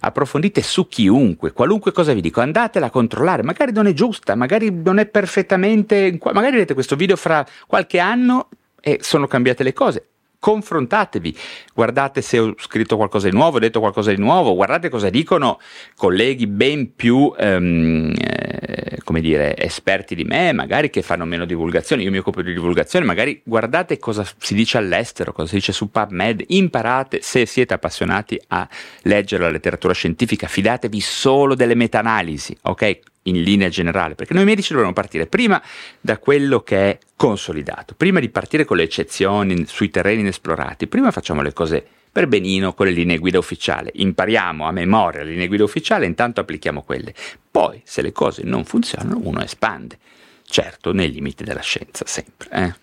[0.00, 4.72] Approfondite su chiunque, qualunque cosa vi dico, andatela a controllare, magari non è giusta, magari
[4.72, 8.48] non è perfettamente, magari vedete questo video fra qualche anno
[8.80, 10.08] e sono cambiate le cose
[10.46, 11.36] confrontatevi,
[11.74, 15.58] guardate se ho scritto qualcosa di nuovo, ho detto qualcosa di nuovo, guardate cosa dicono
[15.96, 22.04] colleghi ben più, ehm, eh, come dire, esperti di me, magari che fanno meno divulgazione,
[22.04, 25.90] io mi occupo di divulgazione, magari guardate cosa si dice all'estero, cosa si dice su
[25.90, 28.68] PubMed, imparate se siete appassionati a
[29.02, 32.98] leggere la letteratura scientifica, fidatevi solo delle meta-analisi, ok?
[33.26, 35.62] In linea generale, perché noi medici dovremmo partire prima
[36.00, 41.10] da quello che è consolidato, prima di partire con le eccezioni sui terreni inesplorati, prima
[41.10, 41.86] facciamo le cose
[42.16, 46.40] per benino con le linee guida ufficiali, impariamo a memoria le linee guida ufficiali, intanto
[46.40, 47.14] applichiamo quelle.
[47.50, 49.98] Poi, se le cose non funzionano, uno espande,
[50.44, 52.48] certo nei limiti della scienza, sempre.
[52.50, 52.74] Eh?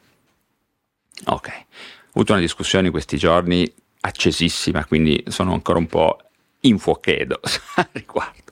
[1.25, 6.17] Ok, ho avuto una discussione in questi giorni accesissima, quindi sono ancora un po'
[6.61, 7.39] in fuochedo
[7.75, 8.42] a riguardo.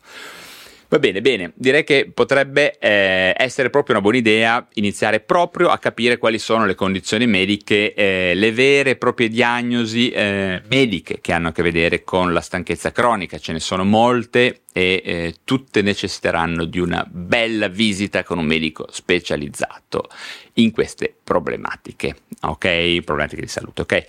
[0.91, 5.77] Va bene, bene, direi che potrebbe eh, essere proprio una buona idea iniziare proprio a
[5.77, 11.31] capire quali sono le condizioni mediche, eh, le vere e proprie diagnosi eh, mediche che
[11.31, 13.37] hanno a che vedere con la stanchezza cronica.
[13.37, 18.87] Ce ne sono molte e eh, tutte necessiteranno di una bella visita con un medico
[18.91, 20.09] specializzato
[20.55, 22.99] in queste problematiche, ok?
[23.05, 24.05] Problematiche di salute, ok?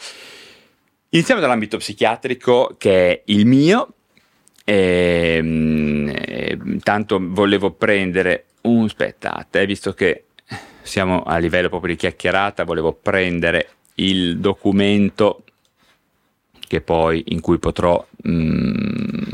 [1.11, 3.95] Iniziamo dall'ambito psichiatrico che è il mio
[4.65, 10.25] e, ehm, e, tanto volevo prendere un aspettate, visto che
[10.83, 15.45] siamo a livello proprio di chiacchierata, volevo prendere il documento
[16.67, 19.33] che poi in cui potrò mm,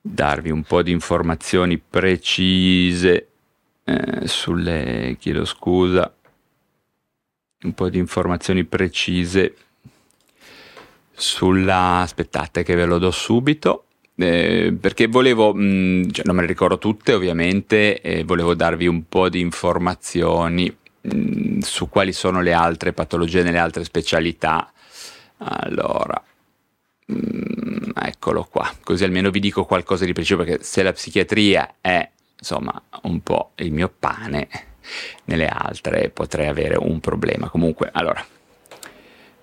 [0.00, 3.28] darvi un po' di informazioni precise
[3.84, 6.12] eh, sulle chiedo scusa
[7.62, 9.54] un po' di informazioni precise
[11.12, 13.85] sulla aspettate che ve lo do subito
[14.18, 18.86] eh, perché volevo, mh, mm, cioè non me le ricordo tutte ovviamente, eh, volevo darvi
[18.86, 24.70] un po' di informazioni mh, mm, su quali sono le altre patologie nelle altre specialità.
[25.38, 26.22] Allora,
[27.06, 31.74] mh, mm, eccolo qua, così almeno vi dico qualcosa di preciso, perché se la psichiatria
[31.80, 32.08] è
[32.38, 34.48] insomma un po' il mio pane,
[35.24, 37.48] nelle altre potrei avere un problema.
[37.48, 38.24] Comunque, allora,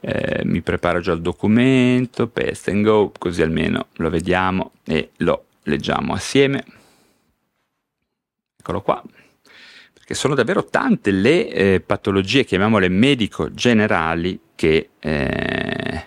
[0.06, 5.46] eh, mi preparo già il documento, paste and go, così almeno lo vediamo e lo
[5.64, 6.66] leggiamo assieme.
[8.60, 9.02] Eccolo qua.
[9.94, 16.06] Perché sono davvero tante le eh, patologie, chiamiamole medico-generali, che, eh,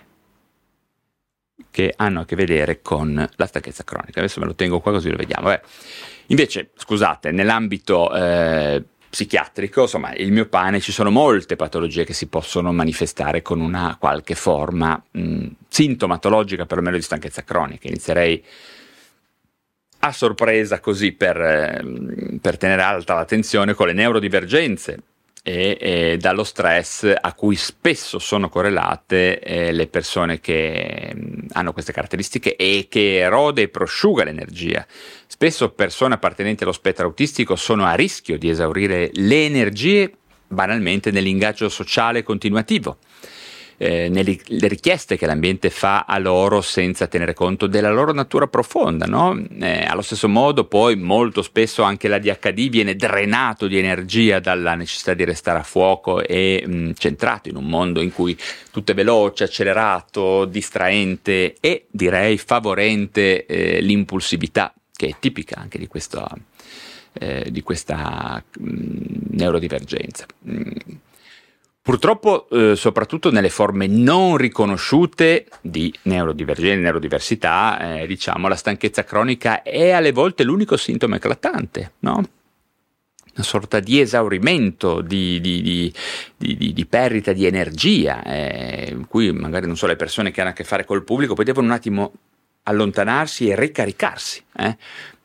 [1.71, 4.19] che, hanno a che vedere con la stanchezza cronica.
[4.19, 5.47] Adesso me lo tengo qua così lo vediamo.
[5.47, 5.61] Beh,
[6.27, 12.27] invece, scusate, nell'ambito eh, psichiatrico, insomma, il mio pane ci sono molte patologie che si
[12.27, 17.87] possono manifestare con una qualche forma mh, sintomatologica perlomeno di stanchezza cronica.
[17.87, 18.43] Inizierei
[19.99, 24.99] a sorpresa così per, ehm, per tenere alta l'attenzione con le neurodivergenze
[25.43, 31.45] e, e, dallo stress a cui spesso sono correlate eh, le persone che mh, mm,
[31.53, 34.85] hanno queste caratteristiche e che erode e prosciuga l'energia.
[35.27, 40.11] Spesso persone appartenenti allo spettro autistico sono a rischio di esaurire le energie
[40.47, 42.97] banalmente nell'ingaggio sociale continuativo
[43.77, 49.05] eh, nelle richieste che l'ambiente fa a loro senza tenere conto della loro natura profonda.
[49.05, 49.39] No?
[49.59, 55.13] Eh, allo stesso modo poi molto spesso anche l'ADHD viene drenato di energia dalla necessità
[55.13, 58.37] di restare a fuoco e mh, centrato in un mondo in cui
[58.71, 65.85] tutto è veloce, accelerato, distraente e direi favorente eh, l'impulsività che è tipica anche di,
[65.87, 66.27] questo,
[67.13, 68.65] eh, di questa mh,
[69.29, 70.25] neurodivergenza.
[70.41, 70.71] Mh,
[71.87, 79.61] Purtroppo, eh, soprattutto nelle forme non riconosciute di neurodivergenza, neurodiversità, eh, diciamo, la stanchezza cronica
[79.61, 82.15] è alle volte l'unico sintomo eclatante, no?
[82.15, 85.93] Una sorta di esaurimento, di, di,
[86.35, 90.49] di, di perdita di energia, eh, in cui magari non so le persone che hanno
[90.49, 92.11] a che fare col pubblico poi devono un attimo
[92.63, 94.43] allontanarsi e ricaricarsi.
[94.57, 94.77] Eh?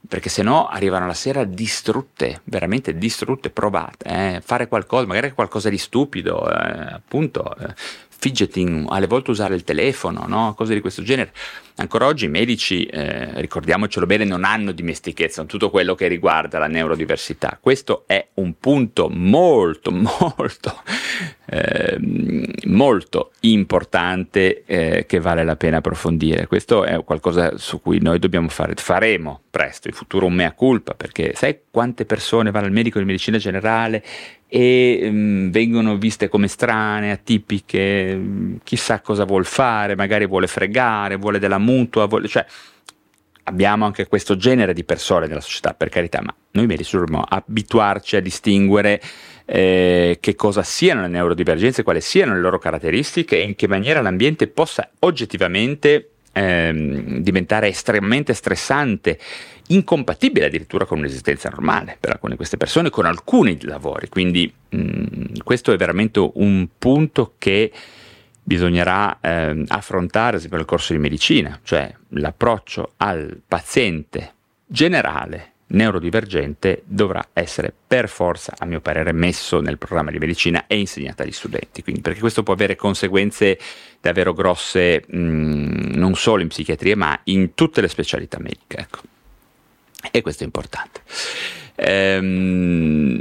[0.06, 4.40] Perché se no arrivano la sera distrutte, veramente distrutte, provate, eh?
[4.44, 10.26] fare qualcosa, magari qualcosa di stupido, eh, appunto, eh, fidgeting, alle volte usare il telefono,
[10.26, 10.54] no?
[10.54, 11.32] cose di questo genere.
[11.76, 16.58] Ancora oggi i medici, eh, ricordiamocelo bene, non hanno dimestichezza con tutto quello che riguarda
[16.58, 17.58] la neurodiversità.
[17.60, 20.82] Questo è un punto molto, molto,
[21.46, 21.96] eh,
[22.66, 26.46] molto importante eh, che vale la pena approfondire.
[26.46, 30.92] Questo è qualcosa su cui noi dobbiamo fare, faremo presto, in futuro un mea culpa,
[30.94, 34.02] perché sai quante persone vanno al medico di medicina generale
[34.54, 40.46] e mh, mm, vengono viste come strane, atipiche, mm, chissà cosa vuol fare, magari vuole
[40.46, 42.44] fregare, vuole della mutua, vuole, cioè
[43.44, 48.16] abbiamo anche questo genere di persone nella società, per carità, ma noi medici dovremmo abituarci
[48.16, 49.00] a distinguere
[49.44, 54.00] eh, che cosa siano le neurodivergenze, quali siano le loro caratteristiche e in che maniera
[54.00, 59.18] l'ambiente possa oggettivamente ehm, diventare estremamente stressante,
[59.68, 64.08] incompatibile addirittura con un'esistenza normale per alcune di queste persone, con alcuni lavori.
[64.08, 67.72] Quindi mh, mm, questo è veramente un punto che
[68.42, 74.32] bisognerà ehm, affrontare per il corso di medicina, cioè l'approccio al paziente
[74.66, 80.78] generale neurodivergente dovrà essere per forza, a mio parere, messo nel programma di medicina e
[80.78, 83.58] insegnato agli studenti, quindi perché questo può avere conseguenze
[84.00, 88.76] davvero grosse mh, non solo in psichiatria ma in tutte le specialità mediche.
[88.76, 89.00] Ecco.
[90.10, 91.00] E questo è importante.
[91.74, 93.20] Ehm,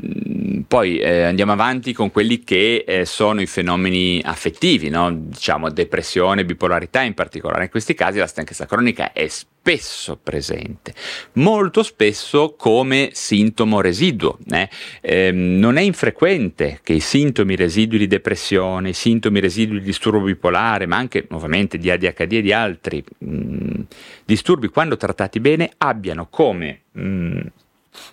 [0.68, 5.12] poi eh, andiamo avanti con quelli che eh, sono i fenomeni affettivi, no?
[5.12, 7.66] diciamo depressione, bipolarità in particolare.
[7.66, 10.93] In questi casi la stanchezza cronica è spesso presente,
[11.34, 14.38] molto spesso come sintomo residuo.
[14.49, 14.70] Eh?
[15.02, 20.24] Ehm, non è infrequente che i sintomi residui di depressione, i sintomi residui di disturbo
[20.24, 23.82] bipolare, ma anche nuovamente di ADHD e di altri mh, mm,
[24.24, 27.39] disturbi, quando trattati bene, abbiano come mh, mm,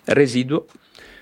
[0.05, 0.65] residuo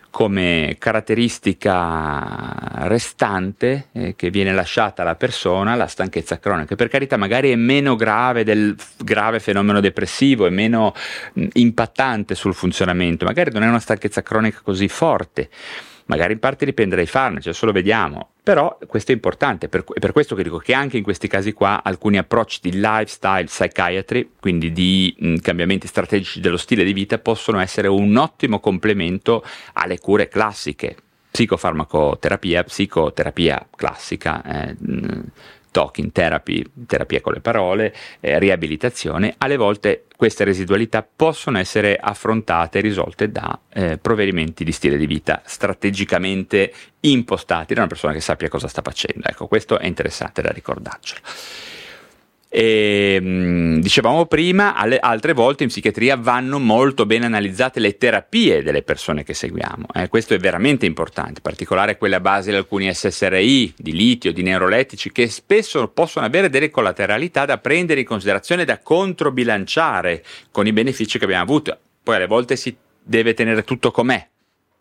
[0.10, 6.76] come caratteristica restante eh, che viene lasciata alla persona la stanchezza cronica.
[6.76, 10.94] Per carità, magari è meno grave del grave fenomeno depressivo, è meno
[11.34, 15.50] mh, impattante sul funzionamento, magari non è una stanchezza cronica così forte
[16.08, 20.12] magari in parte dipende dai farmaci, adesso lo vediamo, però questo è importante, per, per
[20.12, 24.72] questo che dico che anche in questi casi qua alcuni approcci di lifestyle psychiatry, quindi
[24.72, 29.44] di mh, cambiamenti strategici dello stile di vita, possono essere un ottimo complemento
[29.74, 30.96] alle cure classiche,
[31.30, 34.76] psicofarmacoterapia, psicoterapia classica, eh,
[35.72, 42.80] talking therapy, terapia con le parole, eh, riabilitazione, alle volte queste residualità possono essere affrontate
[42.80, 48.22] e risolte da eh, provvedimenti di stile di vita strategicamente impostati da una persona che
[48.22, 49.28] sappia cosa sta facendo.
[49.28, 51.22] Ecco, questo è interessante da ricordarcelo.
[52.50, 57.98] E, mh, mm, dicevamo prima, alle, altre volte in psichiatria vanno molto bene analizzate le
[57.98, 59.88] terapie delle persone che seguiamo.
[59.94, 64.32] Eh, questo è veramente importante, in particolare quelle a base di alcuni SSRI, di litio,
[64.32, 70.68] di neurolettici, che spesso possono avere delle collateralità da prendere in considerazione, da controbilanciare con
[70.68, 71.78] i benefici che abbiamo avuto.
[72.02, 74.26] Poi alle volte si deve tenere tutto com'è,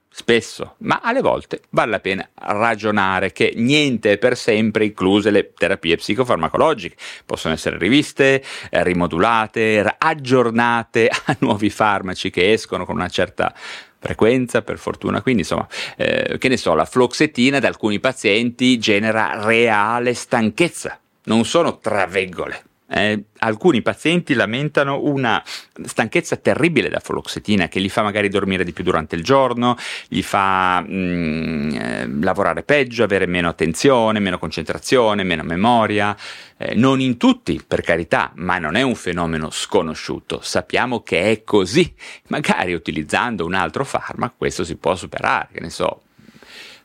[0.09, 5.53] spesso, ma alle volte vale la pena ragionare che niente è per sempre, incluse le
[5.53, 6.97] terapie psicofarmacologiche.
[7.25, 13.55] Possono essere riviste, eh, rimodulate, aggiornate a nuovi farmaci che escono con una certa
[13.99, 15.21] frequenza per fortuna.
[15.21, 20.99] Quindi insomma eh, che ne so la floxetina da alcuni pazienti genera reale stanchezza.
[21.25, 25.43] Non sono traveggole eh, alcuni pazienti lamentano una
[25.85, 29.77] stanchezza terribile da fluoxetina che li fa magari dormire di più durante il giorno,
[30.09, 36.17] gli fa mh, mm, eh, lavorare peggio, avere meno attenzione, meno concentrazione, meno memoria.
[36.59, 40.41] Eh, non in tutti, per carità, ma non è un fenomeno sconosciuto.
[40.41, 41.93] Sappiamo che è così.
[42.29, 46.03] Magari utilizzando un altro farmaco questo si può superare, che ne so,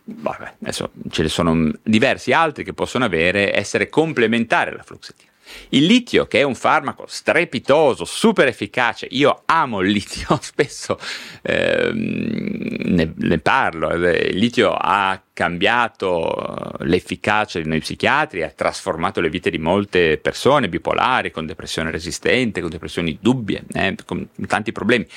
[0.03, 5.30] Vabbè, adesso ce ne sono diversi altri che possono avere, essere complementari alla fluoxetina.
[5.69, 10.99] Il litio, che è un farmaco strepitoso, super efficace, io amo il litio, spesso
[11.41, 19.29] eh, ne, ne, parlo, il litio ha cambiato l'efficacia di noi psichiatri, ha trasformato le
[19.29, 25.07] vite di molte persone bipolari, con depressione resistente, con depressioni dubbie, eh, con tanti problemi.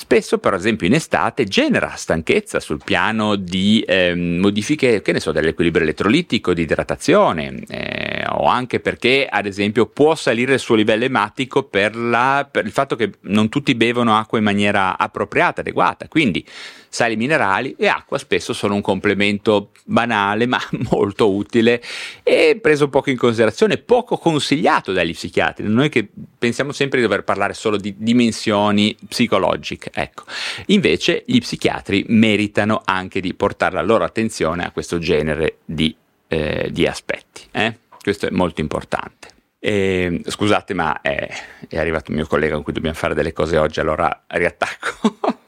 [0.00, 5.32] Spesso, per esempio, in estate genera stanchezza sul piano di eh, modifiche, che ne so,
[5.32, 11.02] dell'equilibrio elettrolitico, di idratazione, eh, o anche perché, ad esempio, può salire il suo livello
[11.02, 16.06] ematico per, la, per il fatto che non tutti bevono acqua in maniera appropriata, adeguata.
[16.06, 16.46] Quindi
[16.88, 20.60] sali minerali e acqua spesso sono un complemento banale ma
[20.90, 21.82] molto utile
[22.22, 25.68] e preso poco in considerazione, poco consigliato dagli psichiatri.
[25.68, 26.08] Noi che
[26.38, 30.24] pensiamo sempre di dover parlare solo di dimensioni psicologiche, ecco.
[30.66, 35.94] Invece gli psichiatri meritano anche di portare la loro attenzione a questo genere di,
[36.28, 37.42] eh, di aspetti.
[37.50, 37.78] Eh?
[38.00, 39.28] Questo è molto importante.
[39.60, 41.28] E, scusate, ma è,
[41.68, 45.38] è arrivato il mio collega con cui dobbiamo fare delle cose oggi, allora riattacco.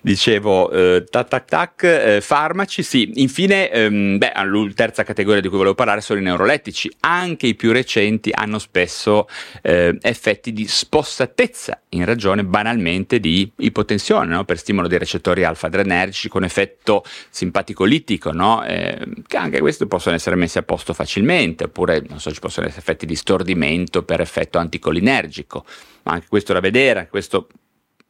[0.00, 3.12] Dicevo, eh, tac tac tac, eh, farmaci, sì.
[3.16, 6.90] Infine, ehm, beh, la terza categoria di cui volevo parlare sono i neurolettici.
[7.00, 9.28] Anche i più recenti hanno spesso
[9.62, 14.44] eh, effetti di spossatezza in ragione banalmente di ipotensione, no?
[14.44, 18.64] per stimolo dei recettori alfa-adrenergici con effetto simpatico-litico, no?
[18.64, 22.66] Eh, che anche questi possono essere messi a posto facilmente, oppure, non so, ci possono
[22.66, 25.64] essere effetti di stordimento per effetto anticolinergico.
[26.02, 27.48] Ma anche questo da vedere, questo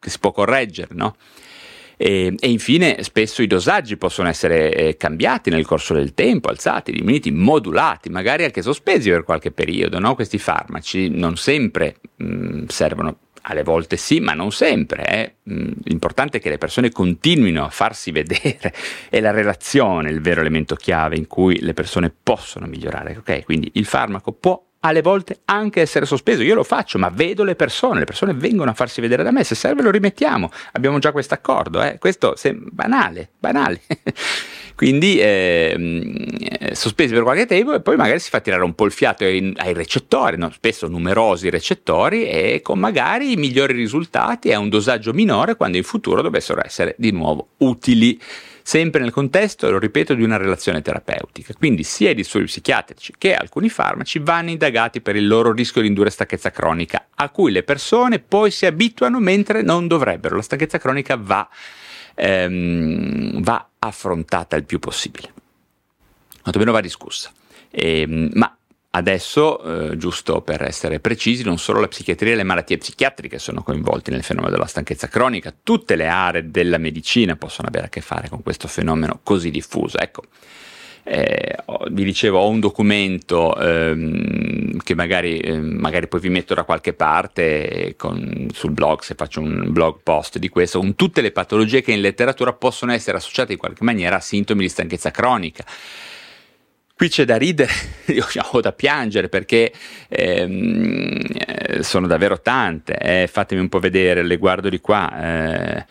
[0.05, 1.17] che si può correggere, no?
[1.97, 6.93] E, e, infine spesso i dosaggi possono essere eh, cambiati nel corso del tempo, alzati,
[6.93, 9.99] diminuiti, modulati, magari anche sospesi per qualche periodo.
[9.99, 10.15] No?
[10.15, 15.07] Questi farmaci non sempre mh, mm, servono, alle volte sì, ma non sempre.
[15.07, 15.53] Eh.
[15.53, 18.75] Mm, l'importante è che le persone continuino a farsi vedere,
[19.09, 23.17] è la relazione il vero elemento chiave in cui le persone possono migliorare.
[23.19, 23.45] Okay?
[23.45, 26.43] Quindi il farmaco può alle volte anche essere sospeso.
[26.43, 29.43] Io lo faccio, ma vedo le persone, le persone vengono a farsi vedere da me,
[29.43, 30.51] se serve lo rimettiamo.
[30.73, 31.97] Abbiamo già questo accordo, eh?
[31.99, 33.81] questo è banale, banale.
[34.77, 38.93] Quindi eh, sospesi per qualche tempo e poi magari si fa tirare un po' il
[38.93, 40.51] fiato ai, ai recettori, no?
[40.51, 45.85] spesso numerosi recettori e con magari migliori risultati e a un dosaggio minore quando in
[45.85, 48.21] futuro dovessero essere di nuovo utili
[48.67, 51.53] sempre nel contesto, lo ripeto, di una relazione terapeutica.
[51.53, 55.89] Quindi sia i disturbi psichiatrici che alcuni farmaci vanno indagati per il loro rischio di
[55.89, 60.37] indurre stanchezza cronica, a cui le persone poi si abituano mentre non dovrebbero.
[60.37, 61.47] La stanchezza cronica va,
[62.15, 65.31] ehm, va affrontata il più possibile.
[66.41, 67.31] Quantomeno va discussa.
[67.71, 68.57] E, ma
[68.97, 73.65] Adesso, eh, giusto per essere precisi, non solo la psichiatria e le malattie psichiatriche sono
[73.65, 78.01] coinvolte nel fenomeno della stanchezza cronica, tutte le aree della medicina possono avere a che
[78.01, 79.99] fare con questo fenomeno così diffuso.
[79.99, 80.23] Ecco,
[81.03, 81.57] eh,
[81.91, 86.93] vi dicevo, ho un documento ehm, che magari, eh, magari, poi vi metto da qualche
[86.93, 91.83] parte con, sul blog, se faccio un blog post di questo, con tutte le patologie
[91.83, 95.65] che in letteratura possono essere associate in qualche maniera a sintomi di stanchezza cronica.
[96.97, 97.73] Qui c'è da ridere
[98.53, 99.73] o da piangere perché
[100.09, 102.97] ehm, eh, sono davvero tante.
[102.97, 105.11] Eh, fatemi un po' vedere, le guardo di qua.
[105.21, 105.87] Eh,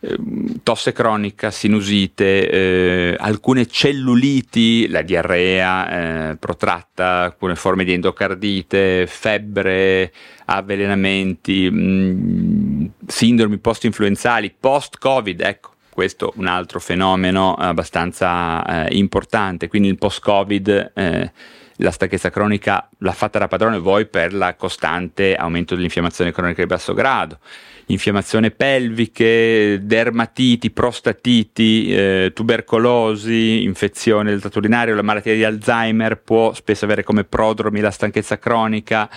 [0.00, 9.06] ehm, tosse cronica, sinusite, eh, alcune celluliti, la diarrea eh, protratta, alcune forme di endocardite,
[9.06, 10.10] febbre,
[10.46, 19.88] avvelenamenti, mh, mm, sindromi post-influenzali, post-Covid, ecco questo un altro fenomeno abbastanza eh, importante, quindi
[19.88, 21.32] il post-Covid eh,
[21.76, 26.68] la stanchezza cronica l'ha fatta da padrone voi per la costante aumento dell'infiammazione cronica di
[26.68, 27.38] basso grado,
[27.86, 36.52] infiammazione pelviche, dermatiti, prostatiti, eh, tubercolosi, infezione del tratto urinario, la malattia di Alzheimer può
[36.52, 39.08] spesso avere come prodromi la stanchezza cronica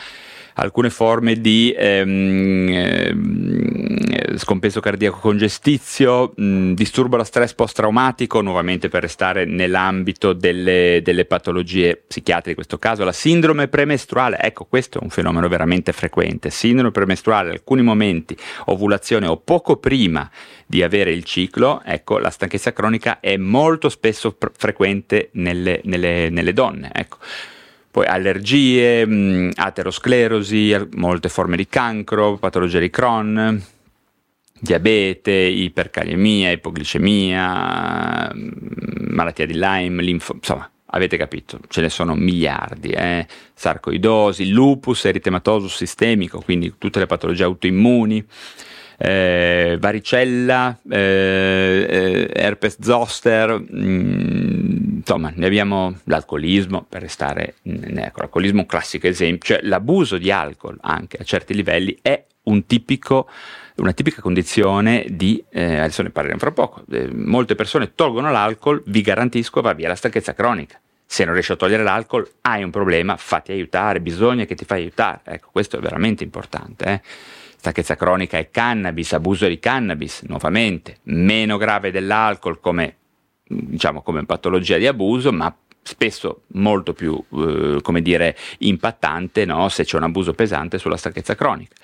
[0.60, 9.02] alcune forme di ehm, ehm, scompenso cardiaco congestizio, mh, disturbo da stress post-traumatico, nuovamente per
[9.02, 15.04] restare nell'ambito delle, delle patologie psichiatriche, in questo caso la sindrome premestruale, ecco questo è
[15.04, 18.36] un fenomeno veramente frequente, sindrome premestruale, alcuni momenti,
[18.66, 20.30] ovulazione o poco prima
[20.66, 26.30] di avere il ciclo, ecco la stanchezza cronica è molto spesso pr- frequente nelle, nelle,
[26.30, 26.92] nelle donne.
[26.94, 27.18] Ecco
[27.92, 33.62] poi allergie, mh, mm, aterosclerosi, molte forme di cancro, patologia di Crohn,
[34.60, 38.50] diabete, ipercalemia, ipoglicemia, mm,
[39.14, 43.26] malattia di Lyme, linfo, insomma, avete capito, ce ne sono miliardi, eh?
[43.54, 48.26] sarcoidosi, lupus eritematoso sistemico, quindi tutte le patologie autoimmuni,
[48.98, 54.59] eh, varicella, eh, eh herpes zoster, mh, mm,
[55.00, 60.30] insomma ne abbiamo l'alcolismo, per restare, ecco, l'alcolismo è un classico esempio, cioè l'abuso di
[60.30, 63.30] alcol anche a certi livelli è un tipico
[63.78, 68.84] una tipica condizione di, eh, adesso ne parleremo fra poco, eh, molte persone tolgono l'alcol,
[68.88, 70.78] vi garantisco va via la stanchezza cronica.
[71.06, 74.82] Se non riesci a togliere l'alcol hai un problema, fatti aiutare, bisogna che ti fai
[74.82, 75.22] aiutare.
[75.24, 76.86] Ecco, questo è veramente importante.
[76.86, 77.02] Eh
[77.60, 82.99] stanchezza cronica e cannabis, abuso di cannabis, nuovamente, meno grave dell'alcol come,
[83.50, 89.70] diciamo, come patologia di abuso, ma spesso molto più, eh, come dire, impattante no?
[89.70, 91.76] se c'è un abuso pesante sulla stanchezza cronica.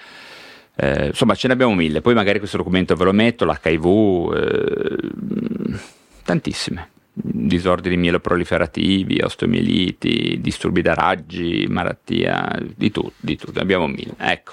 [0.75, 5.79] Eh, insomma, ce ne abbiamo mille, poi magari questo documento ve lo metto, l'HIV, eh,
[6.23, 14.15] tantissime disordini mieloproliferativi, osteomieliti, disturbi da raggi, malattia, di tutto, di tutto, ne abbiamo mille.
[14.17, 14.51] Ecco.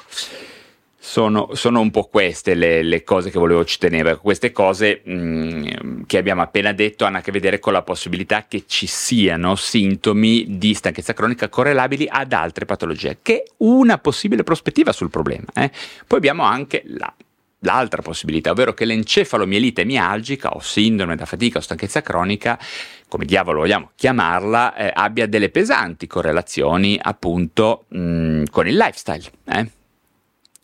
[1.05, 4.19] Sono, sono, un po' queste le, le, cose che volevo ci tenere.
[4.19, 8.47] Queste cose mh, mm, che abbiamo appena detto hanno a che vedere con la possibilità
[8.47, 14.45] che ci siano sintomi di stanchezza cronica correlabili ad altre patologie, che è una possibile
[14.45, 15.47] prospettiva sul problema.
[15.55, 15.73] Eh.
[16.07, 17.13] Poi abbiamo anche la,
[17.59, 22.57] l'altra possibilità, ovvero che l'encefalomielite mialgica o sindrome da fatica o stanchezza cronica,
[23.09, 29.29] come diavolo vogliamo chiamarla, eh, abbia delle pesanti correlazioni appunto mh, mm, con il lifestyle.
[29.47, 29.81] Eh.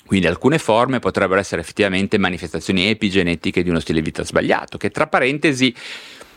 [0.09, 4.89] Quindi alcune forme potrebbero essere effettivamente manifestazioni epigenetiche di uno stile di vita sbagliato, che
[4.89, 5.75] tra parentesi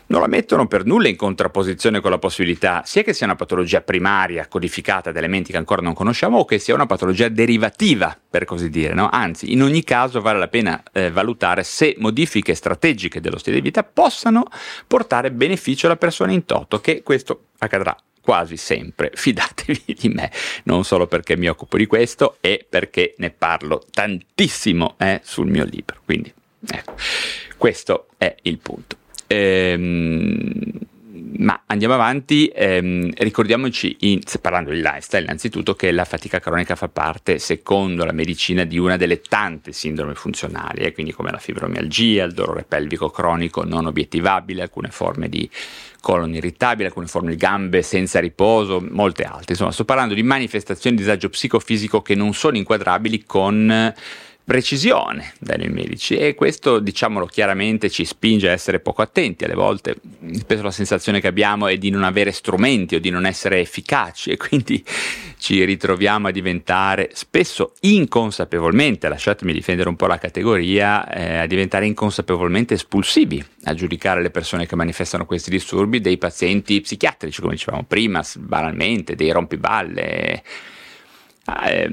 [0.08, 3.80] non la mettono per nulla in contrapposizione con la possibilità sia che sia una patologia
[3.80, 8.44] primaria codificata da elementi che ancora non conosciamo o che sia una patologia derivativa, per
[8.44, 8.92] così dire.
[8.92, 9.08] No?
[9.10, 13.62] Anzi, in ogni caso vale la pena eh, valutare se modifiche strategiche dello stile di
[13.62, 14.44] vita possano
[14.86, 20.30] portare beneficio alla persona in toto, che questo accadrà quasi sempre, fidatevi di me,
[20.64, 25.64] non solo perché mi occupo di questo e perché ne parlo tantissimo eh, sul mio
[25.64, 26.00] libro.
[26.04, 26.32] Quindi,
[26.70, 26.94] ecco,
[27.58, 28.96] questo è il punto.
[29.26, 30.72] Ehm,
[31.36, 36.88] ma andiamo avanti, ehm, ricordiamoci, in, parlando di lifestyle, innanzitutto che la fatica cronica fa
[36.88, 42.24] parte, secondo la medicina, di una delle tante sindrome funzionali, eh, quindi come la fibromialgia,
[42.24, 45.48] il dolore pelvico cronico non obiettivabile, alcune forme di
[46.00, 49.52] colon irritabile, alcune forme di gambe senza riposo, molte altre.
[49.52, 53.94] Insomma, sto parlando di manifestazioni di disagio psicofisico che non sono inquadrabili con
[54.44, 59.44] precisione dai medici e questo diciamolo chiaramente ci spinge a essere poco attenti.
[59.44, 59.96] Alle volte
[60.34, 64.30] spesso la sensazione che abbiamo è di non avere strumenti o di non essere efficaci
[64.30, 64.84] e quindi
[65.38, 71.86] ci ritroviamo a diventare spesso inconsapevolmente lasciatemi difendere un po' la categoria eh, a diventare
[71.86, 77.84] inconsapevolmente espulsivi a giudicare le persone che manifestano questi disturbi dei pazienti psichiatrici come dicevamo
[77.84, 80.42] prima banalmente dei rompiballe
[81.60, 81.90] eh,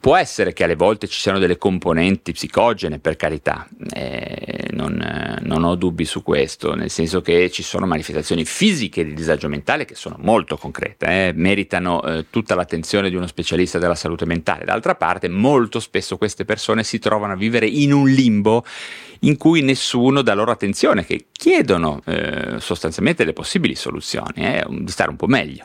[0.00, 5.38] può essere che alle volte ci siano delle componenti psicogene, per carità, eh, non, eh,
[5.42, 9.84] non, ho dubbi su questo, nel senso che ci sono manifestazioni fisiche di disagio mentale
[9.84, 14.64] che sono molto concrete, eh, meritano eh, tutta l'attenzione di uno specialista della salute mentale.
[14.64, 18.64] D'altra parte, molto spesso queste persone si trovano a vivere in un limbo
[19.20, 25.10] in cui nessuno dà loro attenzione, che chiedono eh, sostanzialmente le possibili soluzioni, di stare
[25.10, 25.64] un po' meglio.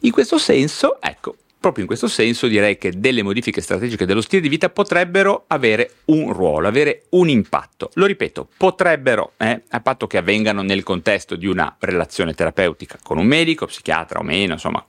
[0.00, 1.36] In questo senso, ecco,
[1.66, 5.94] proprio in questo senso direi che delle modifiche strategiche dello stile di vita potrebbero avere
[6.06, 7.90] un ruolo, avere un impatto.
[7.94, 13.18] Lo ripeto, potrebbero, eh, a patto che avvengano nel contesto di una relazione terapeutica con
[13.18, 14.86] un medico, psichiatra o meno, insomma,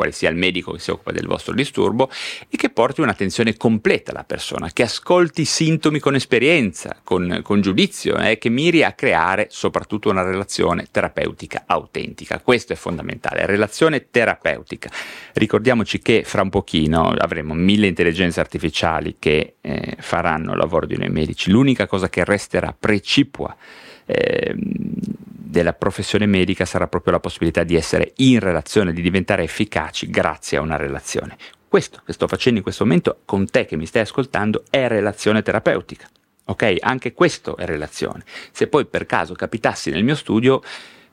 [0.00, 2.08] quale sia il medico che si occupa del vostro disturbo,
[2.48, 7.60] e che porti un'attenzione completa alla persona, che ascolti i sintomi con esperienza, con, con
[7.60, 12.40] giudizio, e eh, che miri a creare soprattutto una relazione terapeutica autentica.
[12.40, 14.90] Questo è fondamentale, relazione terapeutica.
[15.34, 20.96] Ricordiamoci che fra un pochino avremo mille intelligenze artificiali che eh, faranno il lavoro di
[20.96, 21.50] noi medici.
[21.50, 23.54] L'unica cosa che resterà precipua
[24.06, 24.54] eh,
[25.50, 30.58] della professione medica sarà proprio la possibilità di essere in relazione, di diventare efficaci grazie
[30.58, 31.36] a una relazione.
[31.68, 35.42] Questo che sto facendo in questo momento con te che mi stai ascoltando è relazione
[35.42, 36.08] terapeutica.
[36.46, 36.76] Ok?
[36.80, 38.24] Anche questo è relazione.
[38.52, 40.62] Se poi per caso capitassi nel mio studio,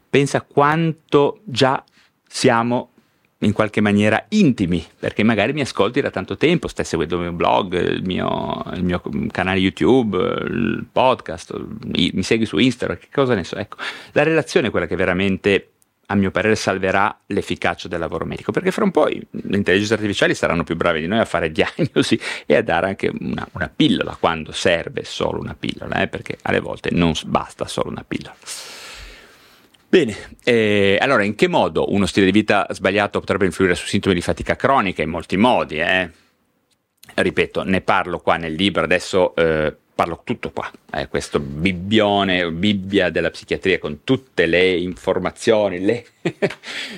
[0.10, 1.84] pensa quanto già
[2.28, 2.92] siamo
[3.40, 7.32] in qualche maniera intimi, perché magari mi ascolti da tanto tempo, stai seguendo il mio
[7.34, 13.36] blog, il mio, il mio canale YouTube, il podcast, mi segui su Instagram, che cosa
[13.36, 13.56] ne so.
[13.58, 13.78] Ecco,
[14.14, 15.72] la relazione è quella che veramente
[16.10, 20.34] a mio parere salverà l'efficacia del lavoro medico, perché fra un po' le intelligenze artificiali
[20.34, 24.16] saranno più brave di noi a fare diagnosi e a dare anche una, una pillola
[24.20, 28.36] quando serve solo una pillola, eh, perché alle volte non basta solo una pillola.
[29.90, 34.16] Bene, eh, allora in che modo uno stile di vita sbagliato potrebbe influire su sintomi
[34.16, 35.02] di fatica cronica?
[35.02, 36.10] In molti modi, eh.
[37.14, 43.10] Ripeto, ne parlo qua nel libro, adesso eh, parlo tutto qua, eh, questo bibbione, bibbia
[43.10, 46.06] della psichiatria con tutte le informazioni, le,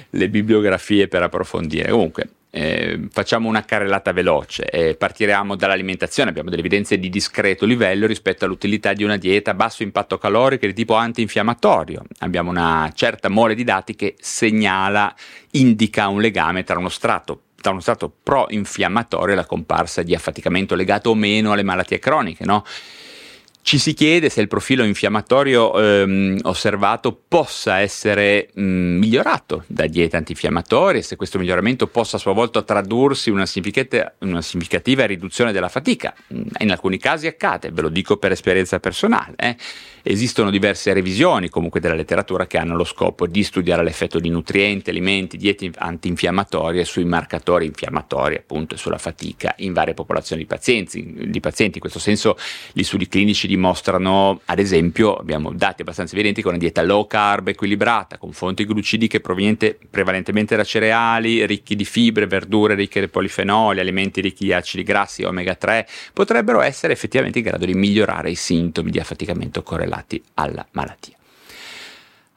[0.10, 1.92] le bibliografie per approfondire.
[1.92, 8.08] Comunque, eh, facciamo una carrellata veloce, eh, partiremo dall'alimentazione, abbiamo delle evidenze di discreto livello
[8.08, 13.30] rispetto all'utilità di una dieta a basso impatto calorico di tipo antinfiammatorio, abbiamo una certa
[13.30, 15.14] mole di dati che segnala,
[15.52, 20.76] indica un legame tra uno strato tra uno stato pro-infiammatorio e la comparsa di affaticamento
[20.76, 22.64] legato o meno alle malattie croniche, no?
[23.70, 30.18] Ci si chiede se il profilo infiammatorio ehm, osservato possa essere mh, migliorato da diete
[30.18, 33.46] antinfiammatorie, se questo miglioramento possa a sua volta tradursi in una
[34.22, 36.16] una significativa riduzione della fatica.
[36.30, 39.36] In alcuni casi accade, ve lo dico per esperienza personale.
[39.36, 39.56] Eh.
[40.02, 44.90] Esistono diverse revisioni comunque della letteratura che hanno lo scopo di studiare l'effetto di nutrienti,
[44.90, 51.28] alimenti, diete antinfiammatorie sui marcatori infiammatori appunto e sulla fatica in varie popolazioni di pazienti.
[51.30, 51.76] Di pazienti.
[51.76, 52.38] In questo senso
[52.72, 57.50] gli studi clinici dimostrano, ad esempio, abbiamo dati abbastanza evidenti con una dieta low carb
[57.50, 63.80] equilibrata, con fonti glucidiche provenienti prevalentemente da cereali, ricchi di fibre, verdure ricche di polifenoli,
[63.80, 68.36] alimenti ricchi di acidi grassi omega 3, potrebbero essere effettivamente in grado di migliorare i
[68.36, 71.16] sintomi di affaticamento correlati alla malattia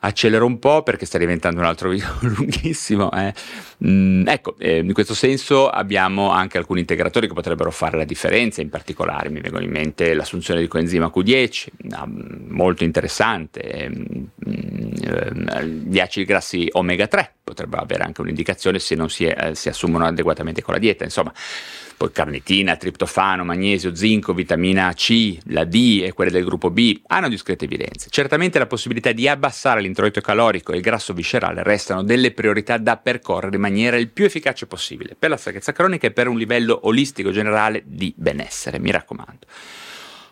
[0.05, 3.13] accelero un po' perché sta diventando un altro video lunghissimo.
[3.13, 3.33] Eh.
[3.87, 8.61] Mm, ecco, eh, in questo senso abbiamo anche alcuni integratori che potrebbero fare la differenza,
[8.61, 11.69] in particolare mi vengono in mente l'assunzione di coenzima Q10,
[12.49, 19.09] molto interessante, ehm, mm, gli acidi grassi omega 3 potrebbero avere anche un'indicazione se non
[19.09, 21.33] si, è, si assumono adeguatamente con la dieta, insomma
[22.03, 27.29] poi carnitina, triptofano, magnesio, zinco, vitamina C, la D e quelle del gruppo B hanno
[27.29, 28.09] discrete evidenze.
[28.11, 32.97] Certamente la possibilità di abbassare l'introito calorico e il grasso viscerale restano delle priorità da
[32.97, 36.81] percorrere in maniera il più efficace possibile per la stanchezza cronica e per un livello
[36.89, 39.47] olistico generale di benessere, mi raccomando.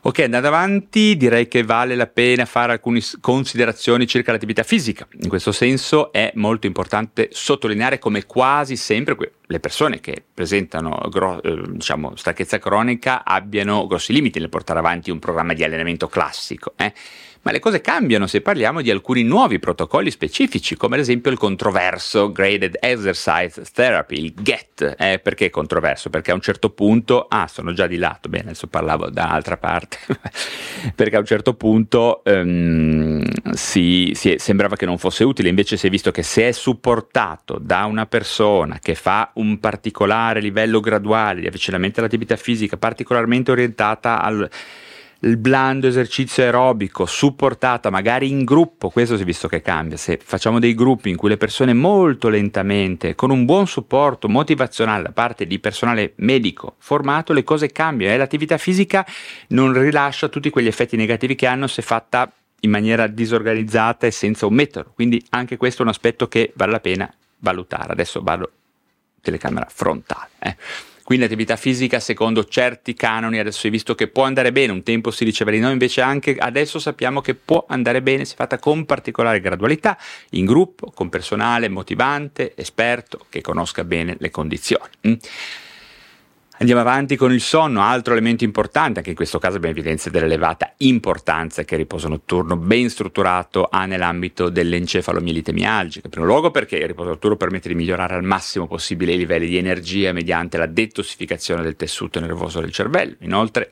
[0.02, 5.06] Ok, andando avanti, direi che vale la pena fare alcune considerazioni circa l'attività fisica.
[5.20, 11.42] In questo senso è molto importante sottolineare come quasi sempre le persone che presentano gro-
[11.42, 16.72] eh, diciamo, stanchezza cronica abbiano grossi limiti nel portare avanti un programma di allenamento classico.
[16.76, 16.94] Eh?
[17.42, 21.38] Ma le cose cambiano se parliamo di alcuni nuovi protocolli specifici, come ad esempio il
[21.38, 24.94] controverso Graded Exercise Therapy, il GET.
[24.98, 26.10] Eh, perché controverso?
[26.10, 29.56] Perché a un certo punto, ah, sono già di lato, bene, adesso parlavo da un'altra
[29.56, 29.96] parte,
[30.94, 33.24] perché a un certo punto um,
[33.54, 36.52] si, si è, sembrava che non fosse utile, invece si è visto che se è
[36.52, 43.50] supportato da una persona che fa un particolare livello graduale di avvicinamento all'attività fisica, particolarmente
[43.50, 44.48] orientata al
[45.20, 50.18] il blando esercizio aerobico supportata magari in gruppo, questo si è visto che cambia, se
[50.22, 55.12] facciamo dei gruppi in cui le persone molto lentamente, con un buon supporto motivazionale da
[55.12, 59.06] parte di personale medico formato, le cose cambiano e l'attività fisica
[59.48, 64.46] non rilascia tutti quegli effetti negativi che hanno se fatta in maniera disorganizzata e senza
[64.46, 64.92] un metodo.
[64.94, 67.92] Quindi anche questo è un aspetto che vale la pena valutare.
[67.92, 68.50] Adesso vado
[69.20, 70.28] telecamera frontale.
[70.38, 70.56] Eh.
[71.10, 75.10] Quindi l'attività fisica secondo certi canoni, adesso hai visto che può andare bene, un tempo
[75.10, 78.84] si diceva di no, invece anche adesso sappiamo che può andare bene se fatta con
[78.84, 79.98] particolare gradualità,
[80.30, 85.18] in gruppo, con personale motivante, esperto, che conosca bene le condizioni.
[86.60, 90.74] Andiamo avanti con il sonno, altro elemento importante, anche in questo caso abbiamo evidenze dell'elevata
[90.78, 96.02] importanza che il riposo notturno ben strutturato ha nell'ambito dell'encefalomielite mialgica.
[96.04, 99.46] In primo luogo perché il riposo notturno permette di migliorare al massimo possibile i livelli
[99.46, 103.16] di energia mediante la detossificazione del tessuto nervoso del cervello.
[103.20, 103.70] Inoltre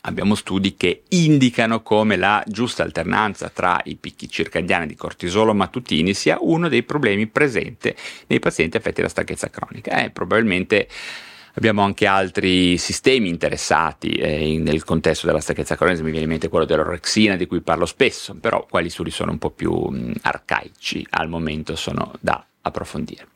[0.00, 6.14] abbiamo studi che indicano come la giusta alternanza tra i picchi circadiani di cortisolo mattutini
[6.14, 7.94] sia uno dei problemi presenti
[8.26, 10.02] nei pazienti affetti da stanchezza cronica.
[10.02, 10.88] Eh, probabilmente
[11.56, 16.50] Abbiamo anche altri sistemi interessati eh, nel contesto della stanchezza cronica, mi viene in mente
[16.50, 21.06] quello dell'orexina di cui parlo spesso, però quali studi sono un po' più mh, arcaici
[21.10, 23.28] al momento sono da approfondire.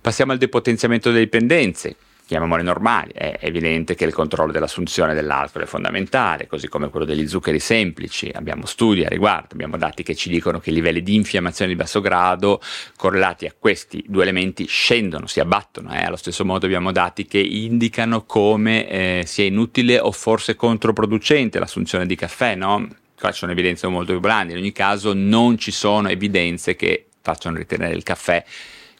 [0.00, 1.94] Passiamo al depotenziamento delle dipendenze
[2.30, 7.26] chiamiamole normali, è evidente che il controllo dell'assunzione dell'alcol è fondamentale, così come quello degli
[7.26, 8.30] zuccheri semplici.
[8.32, 11.76] Abbiamo studi a riguardo, abbiamo dati che ci dicono che i livelli di infiammazione di
[11.76, 12.60] basso grado
[12.94, 15.92] correlati a questi due elementi scendono, si abbattono.
[15.92, 16.04] Eh.
[16.04, 22.06] Allo stesso modo abbiamo dati che indicano come eh, sia inutile o forse controproducente l'assunzione
[22.06, 22.86] di caffè, no?
[23.18, 27.06] Qua ci sono evidenze molto più blande, in ogni caso non ci sono evidenze che
[27.20, 28.44] facciano ritenere il caffè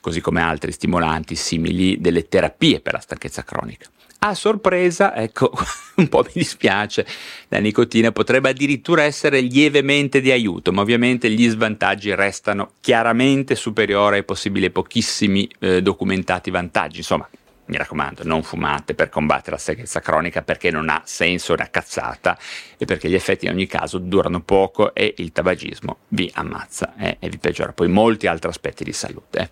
[0.01, 3.87] così come altri stimolanti simili delle terapie per la stanchezza cronica.
[4.23, 5.51] A sorpresa, ecco,
[5.97, 7.07] un po' mi dispiace,
[7.49, 14.17] la nicotina potrebbe addirittura essere lievemente di aiuto, ma ovviamente gli svantaggi restano chiaramente superiori
[14.17, 16.99] ai possibili pochissimi eh, documentati vantaggi.
[16.99, 17.27] Insomma,
[17.71, 21.71] mi raccomando, non fumate per combattere la stanchezza cronica perché non ha senso, è una
[21.71, 22.37] cazzata
[22.77, 27.17] e perché gli effetti in ogni caso durano poco e il tabagismo vi ammazza eh,
[27.21, 29.51] e vi peggiora poi molti altri aspetti di salute.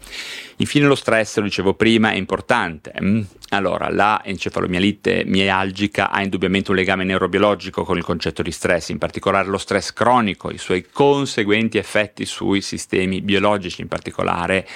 [0.57, 2.93] Infine lo stress, lo dicevo prima, è importante.
[3.01, 3.21] Mm?
[3.51, 8.99] Allora, la encefalomielite mialgica ha indubbiamente un legame neurobiologico con il concetto di stress, in
[8.99, 14.67] particolare lo stress cronico, i suoi conseguenti effetti sui sistemi biologici, in particolare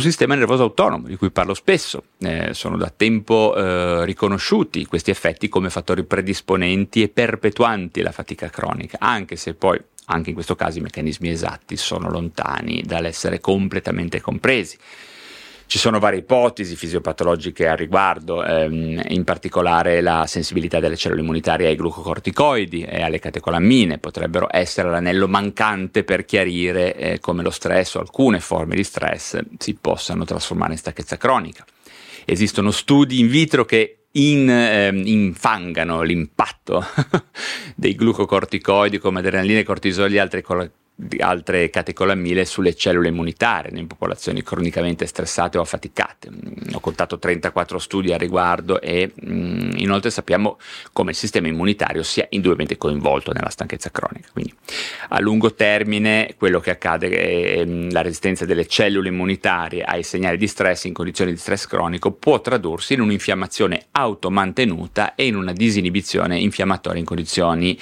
[0.00, 2.02] sul sistema nervoso autonomo, di cui parlo spesso.
[2.18, 8.50] Eh, sono da tempo eh, riconosciuti questi effetti come fattori predisponenti e perpetuanti la fatica
[8.50, 14.20] cronica, anche se poi anche in questo caso i meccanismi esatti sono lontani dall'essere completamente
[14.20, 14.76] compresi.
[15.74, 21.66] Ci sono varie ipotesi fisiopatologiche a riguardo, ehm, in particolare la sensibilità delle cellule immunitarie
[21.66, 27.96] ai glucocorticoidi e alle catecolammine potrebbero essere l'anello mancante per chiarire eh, come lo stress
[27.96, 31.64] o alcune forme di stress si possano trasformare in stanchezza cronica.
[32.24, 36.86] Esistono studi in vitro che in, eh, infangano l'impatto
[37.74, 40.40] dei glucocorticoidi come adrenalina, cortisoli e altre
[40.96, 46.28] di altre catecolammine sulle cellule immunitarie in popolazioni cronicamente stressate o affaticate.
[46.72, 50.56] Ho contato 34 studi a riguardo e mh, mm, inoltre sappiamo
[50.92, 54.28] come il sistema immunitario sia indubbiamente coinvolto nella stanchezza cronica.
[54.32, 54.54] Quindi
[55.08, 60.36] a lungo termine quello che accade è mh, la resistenza delle cellule immunitarie ai segnali
[60.36, 65.52] di stress in condizioni di stress cronico può tradursi in un'infiammazione automantenuta e in una
[65.52, 67.76] disinibizione infiammatoria in condizioni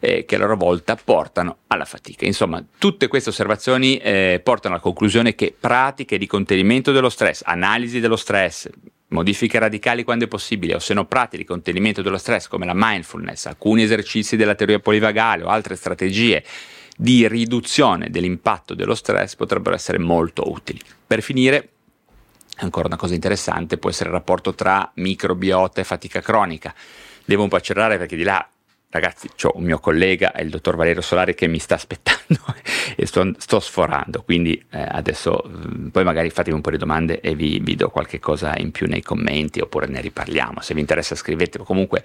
[0.00, 2.24] eh, che a loro volta portano alla fatica.
[2.26, 8.00] Insomma, tutte queste osservazioni eh, portano alla conclusione che pratiche di contenimento dello stress, analisi
[8.00, 8.68] dello stress,
[9.08, 12.72] modifiche radicali quando è possibile, o se no pratiche di contenimento dello stress come la
[12.74, 16.44] mindfulness, alcuni esercizi della teoria polivagale o altre strategie
[16.96, 20.80] di riduzione dell'impatto dello stress potrebbero essere molto utili.
[21.06, 21.68] Per finire,
[22.56, 26.74] ancora una cosa interessante può essere il rapporto tra microbiota e fatica cronica.
[27.24, 28.48] Devo un po' accelerare perché di là
[28.96, 32.15] ragazzi, ho un mio collega, il dottor Valerio Solari, che mi sta aspettando
[32.96, 37.20] e sto, sto sforando, quindi eh, adesso mm, poi magari fatemi un po' di domande
[37.20, 40.60] e vi, vi, do qualche cosa in più nei commenti oppure ne riparliamo.
[40.60, 41.64] Se vi interessa scrivetelo.
[41.64, 42.02] Comunque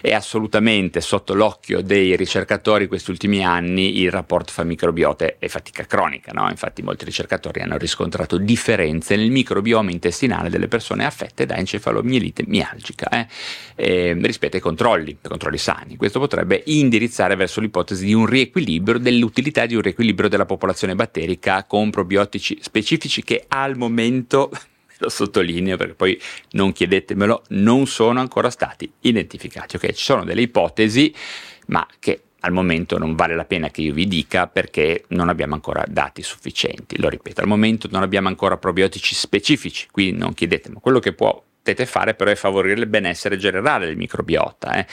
[0.00, 5.84] è assolutamente sotto l'occhio dei ricercatori questi ultimi anni il rapporto fra microbiota e fatica
[5.84, 6.32] cronica.
[6.32, 6.48] No?
[6.48, 13.08] Infatti molti ricercatori hanno riscontrato differenze nel microbioma intestinale delle persone affette da encefalomielite mialgica
[13.08, 13.26] eh?
[13.76, 15.96] eh, rispetto ai controlli, controlli sani.
[15.96, 21.64] Questo potrebbe indirizzare verso l'ipotesi di un riequilibrio, dell'utilità di un riequilibrio della popolazione batterica
[21.64, 24.50] con probiotici specifici che al momento
[24.98, 26.20] lo sottolineo perché poi
[26.52, 29.76] non chiedetemelo, non sono ancora stati identificati.
[29.76, 31.14] Ok, ci sono delle ipotesi,
[31.66, 35.54] ma che al momento non vale la pena che io vi dica perché non abbiamo
[35.54, 36.98] ancora dati sufficienti.
[36.98, 40.76] Lo ripeto, al momento non abbiamo ancora probiotici specifici, quindi non chiedetemi.
[40.80, 44.74] Quello che potete fare però è favorire il benessere generale del microbiota.
[44.74, 44.86] Eh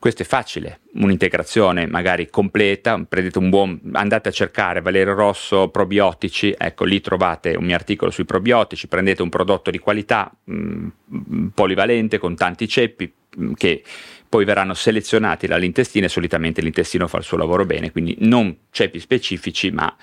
[0.00, 6.54] questo è facile, un'integrazione magari completa, prendete un buon, andate a cercare Valerio Rosso probiotici,
[6.56, 11.46] ecco lì trovate un mio articolo sui probiotici, prendete un prodotto di qualità mh, mm,
[11.48, 13.82] polivalente con tanti ceppi mh, mm, che
[14.26, 19.00] poi verranno selezionati dall'intestino e solitamente l'intestino fa il suo lavoro bene, quindi non ceppi
[19.00, 19.94] specifici ma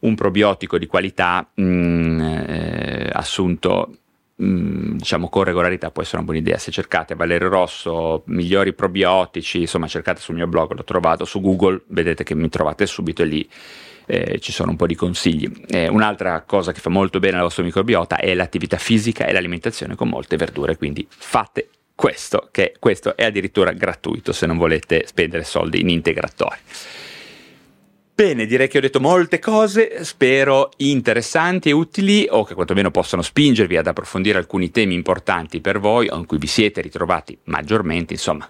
[0.00, 3.96] un probiotico di qualità mh, mm, eh, assunto
[4.40, 6.58] diciamo con regolarità può essere una buona idea.
[6.58, 11.82] Se cercate Valerio Rosso, migliori probiotici, insomma cercate sul mio blog, l'ho trovato su Google,
[11.88, 13.48] vedete che mi trovate subito lì.
[14.10, 15.50] Eh, ci sono un po' di consigli.
[15.68, 19.96] Eh, un'altra cosa che fa molto bene al vostro microbiota è l'attività fisica e l'alimentazione
[19.96, 25.42] con molte verdure, quindi fate questo, che questo è addirittura gratuito se non volete spendere
[25.42, 26.56] soldi in integratori.
[28.20, 33.22] Bene, direi che ho detto molte cose, spero interessanti e utili o che quantomeno possano
[33.22, 38.14] spingervi ad approfondire alcuni temi importanti per voi o in cui vi siete ritrovati maggiormente,
[38.14, 38.44] insomma,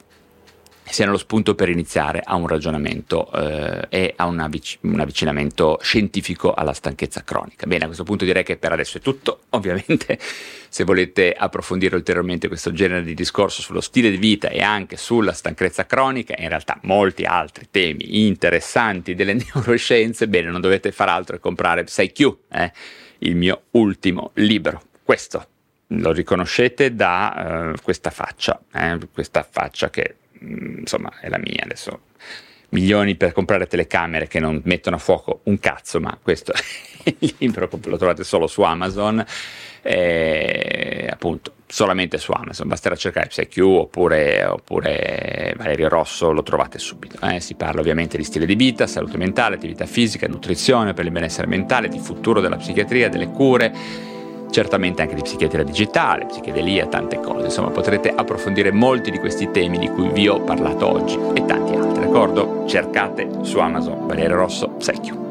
[0.90, 5.78] siano lo spunto per iniziare a un ragionamento eh, e a un, avvic- un, avvicinamento
[5.82, 7.66] scientifico alla stanchezza cronica.
[7.66, 9.40] Bene, a questo punto direi che per adesso è tutto.
[9.50, 10.18] Ovviamente,
[10.68, 15.32] se volete approfondire ulteriormente questo genere di discorso sullo stile di vita e anche sulla
[15.32, 21.36] stanchezza cronica, in realtà molti altri temi interessanti delle neuroscienze, bene, non dovete far altro
[21.36, 22.72] che comprare PsyQ, eh,
[23.20, 24.82] il mio ultimo libro.
[25.02, 25.46] Questo
[25.92, 32.00] lo riconoscete da uh, questa faccia, eh, questa faccia che insomma è la mia adesso.
[32.70, 36.52] Milioni per comprare telecamere che non mettono a fuoco un cazzo, ma questo
[37.38, 39.24] libro lo trovate solo su Amazon,
[39.80, 47.18] eh, appunto solamente su Amazon, basterà cercare PsyQ oppure, oppure Valerio Rosso, lo trovate subito.
[47.26, 51.10] Eh, si parla ovviamente di stile di vita, salute mentale, attività fisica, nutrizione per il
[51.10, 54.16] benessere mentale, di futuro della psichiatria, delle cure
[54.50, 57.46] certamente anche di psichiatria digitale, psichedelia, tante cose.
[57.46, 61.74] Insomma, potrete approfondire molti di questi temi di cui vi ho parlato oggi e tanti
[61.74, 62.64] altri, d'accordo?
[62.66, 65.26] Cercate su Amazon Valerio Rosso Secchio.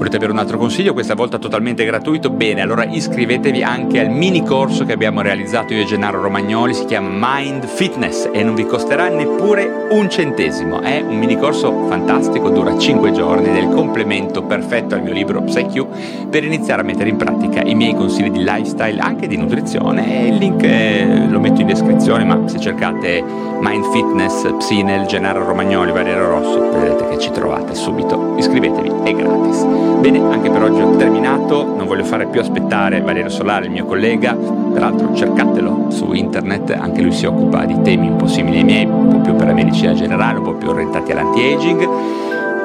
[0.00, 2.30] Volete avere un altro consiglio, questa volta totalmente gratuito?
[2.30, 6.86] Bene, allora iscrivetevi anche al mini corso che abbiamo realizzato io e Gennaro Romagnoli, si
[6.86, 10.80] chiama Mind Fitness e non vi costerà neppure un centesimo.
[10.80, 15.12] È un mini corso fantastico, dura 5 giorni ed è il complemento perfetto al mio
[15.12, 15.86] libro PsyQ
[16.28, 20.26] per iniziare a mettere in pratica i miei consigli di lifestyle, anche di nutrizione.
[20.28, 23.22] Il link eh, lo metto in descrizione, ma se cercate
[23.60, 28.34] Mind Fitness, Psinel, Gennaro Romagnoli, Valerio Rosso, vedrete che ci trovate subito.
[28.36, 29.64] Iscrivetevi, è gratis.
[30.00, 33.84] Bene, anche per oggi ho terminato, non voglio fare più aspettare Valerio Solare, il mio
[33.84, 38.64] collega, peraltro cercatelo su internet, anche lui si occupa di temi un po' simili ai
[38.64, 41.88] miei, un po' più per la medicina generale, un po' più orientati all'anti-aging.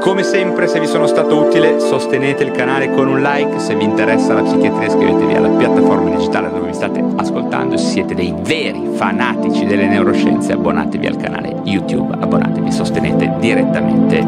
[0.05, 3.85] Come sempre, se vi sono stato utile, sostenete il canale con un like, se vi
[3.85, 8.87] interessa la psichiatria iscrivetevi alla piattaforma digitale dove mi state ascoltando se siete dei veri
[8.93, 14.23] fanatici delle neuroscienze abbonatevi al canale YouTube, abbonatevi, sostenete direttamente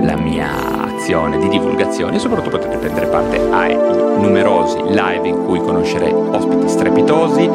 [0.00, 5.58] la mia azione di divulgazione e soprattutto potete prendere parte ai numerosi live in cui
[5.58, 7.50] conoscere ospiti strepitosi,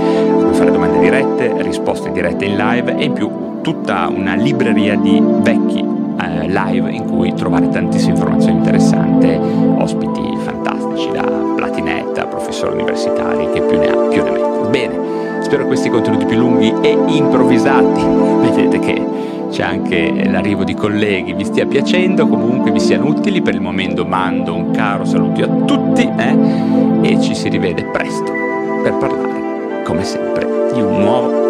[0.51, 5.92] fare domande dirette, risposte dirette in live e in più tutta una libreria di vecchi
[6.25, 9.27] eh, live in cui trovare tantissime informazioni interessanti,
[9.77, 11.21] ospiti fantastici da
[11.55, 14.69] platinetta, professori universitari, che più ne ha più ne mette.
[14.69, 18.03] Bene, spero questi contenuti più lunghi e improvvisati,
[18.41, 19.13] vedete che
[19.53, 23.41] c'è anche l'arrivo di colleghi, vi stia piacendo, comunque vi siano utili.
[23.43, 26.37] Per il momento mando un caro saluto a tutti eh?
[27.01, 28.31] e ci si rivede presto
[28.81, 31.45] per parlare, come sempre, di un nuovo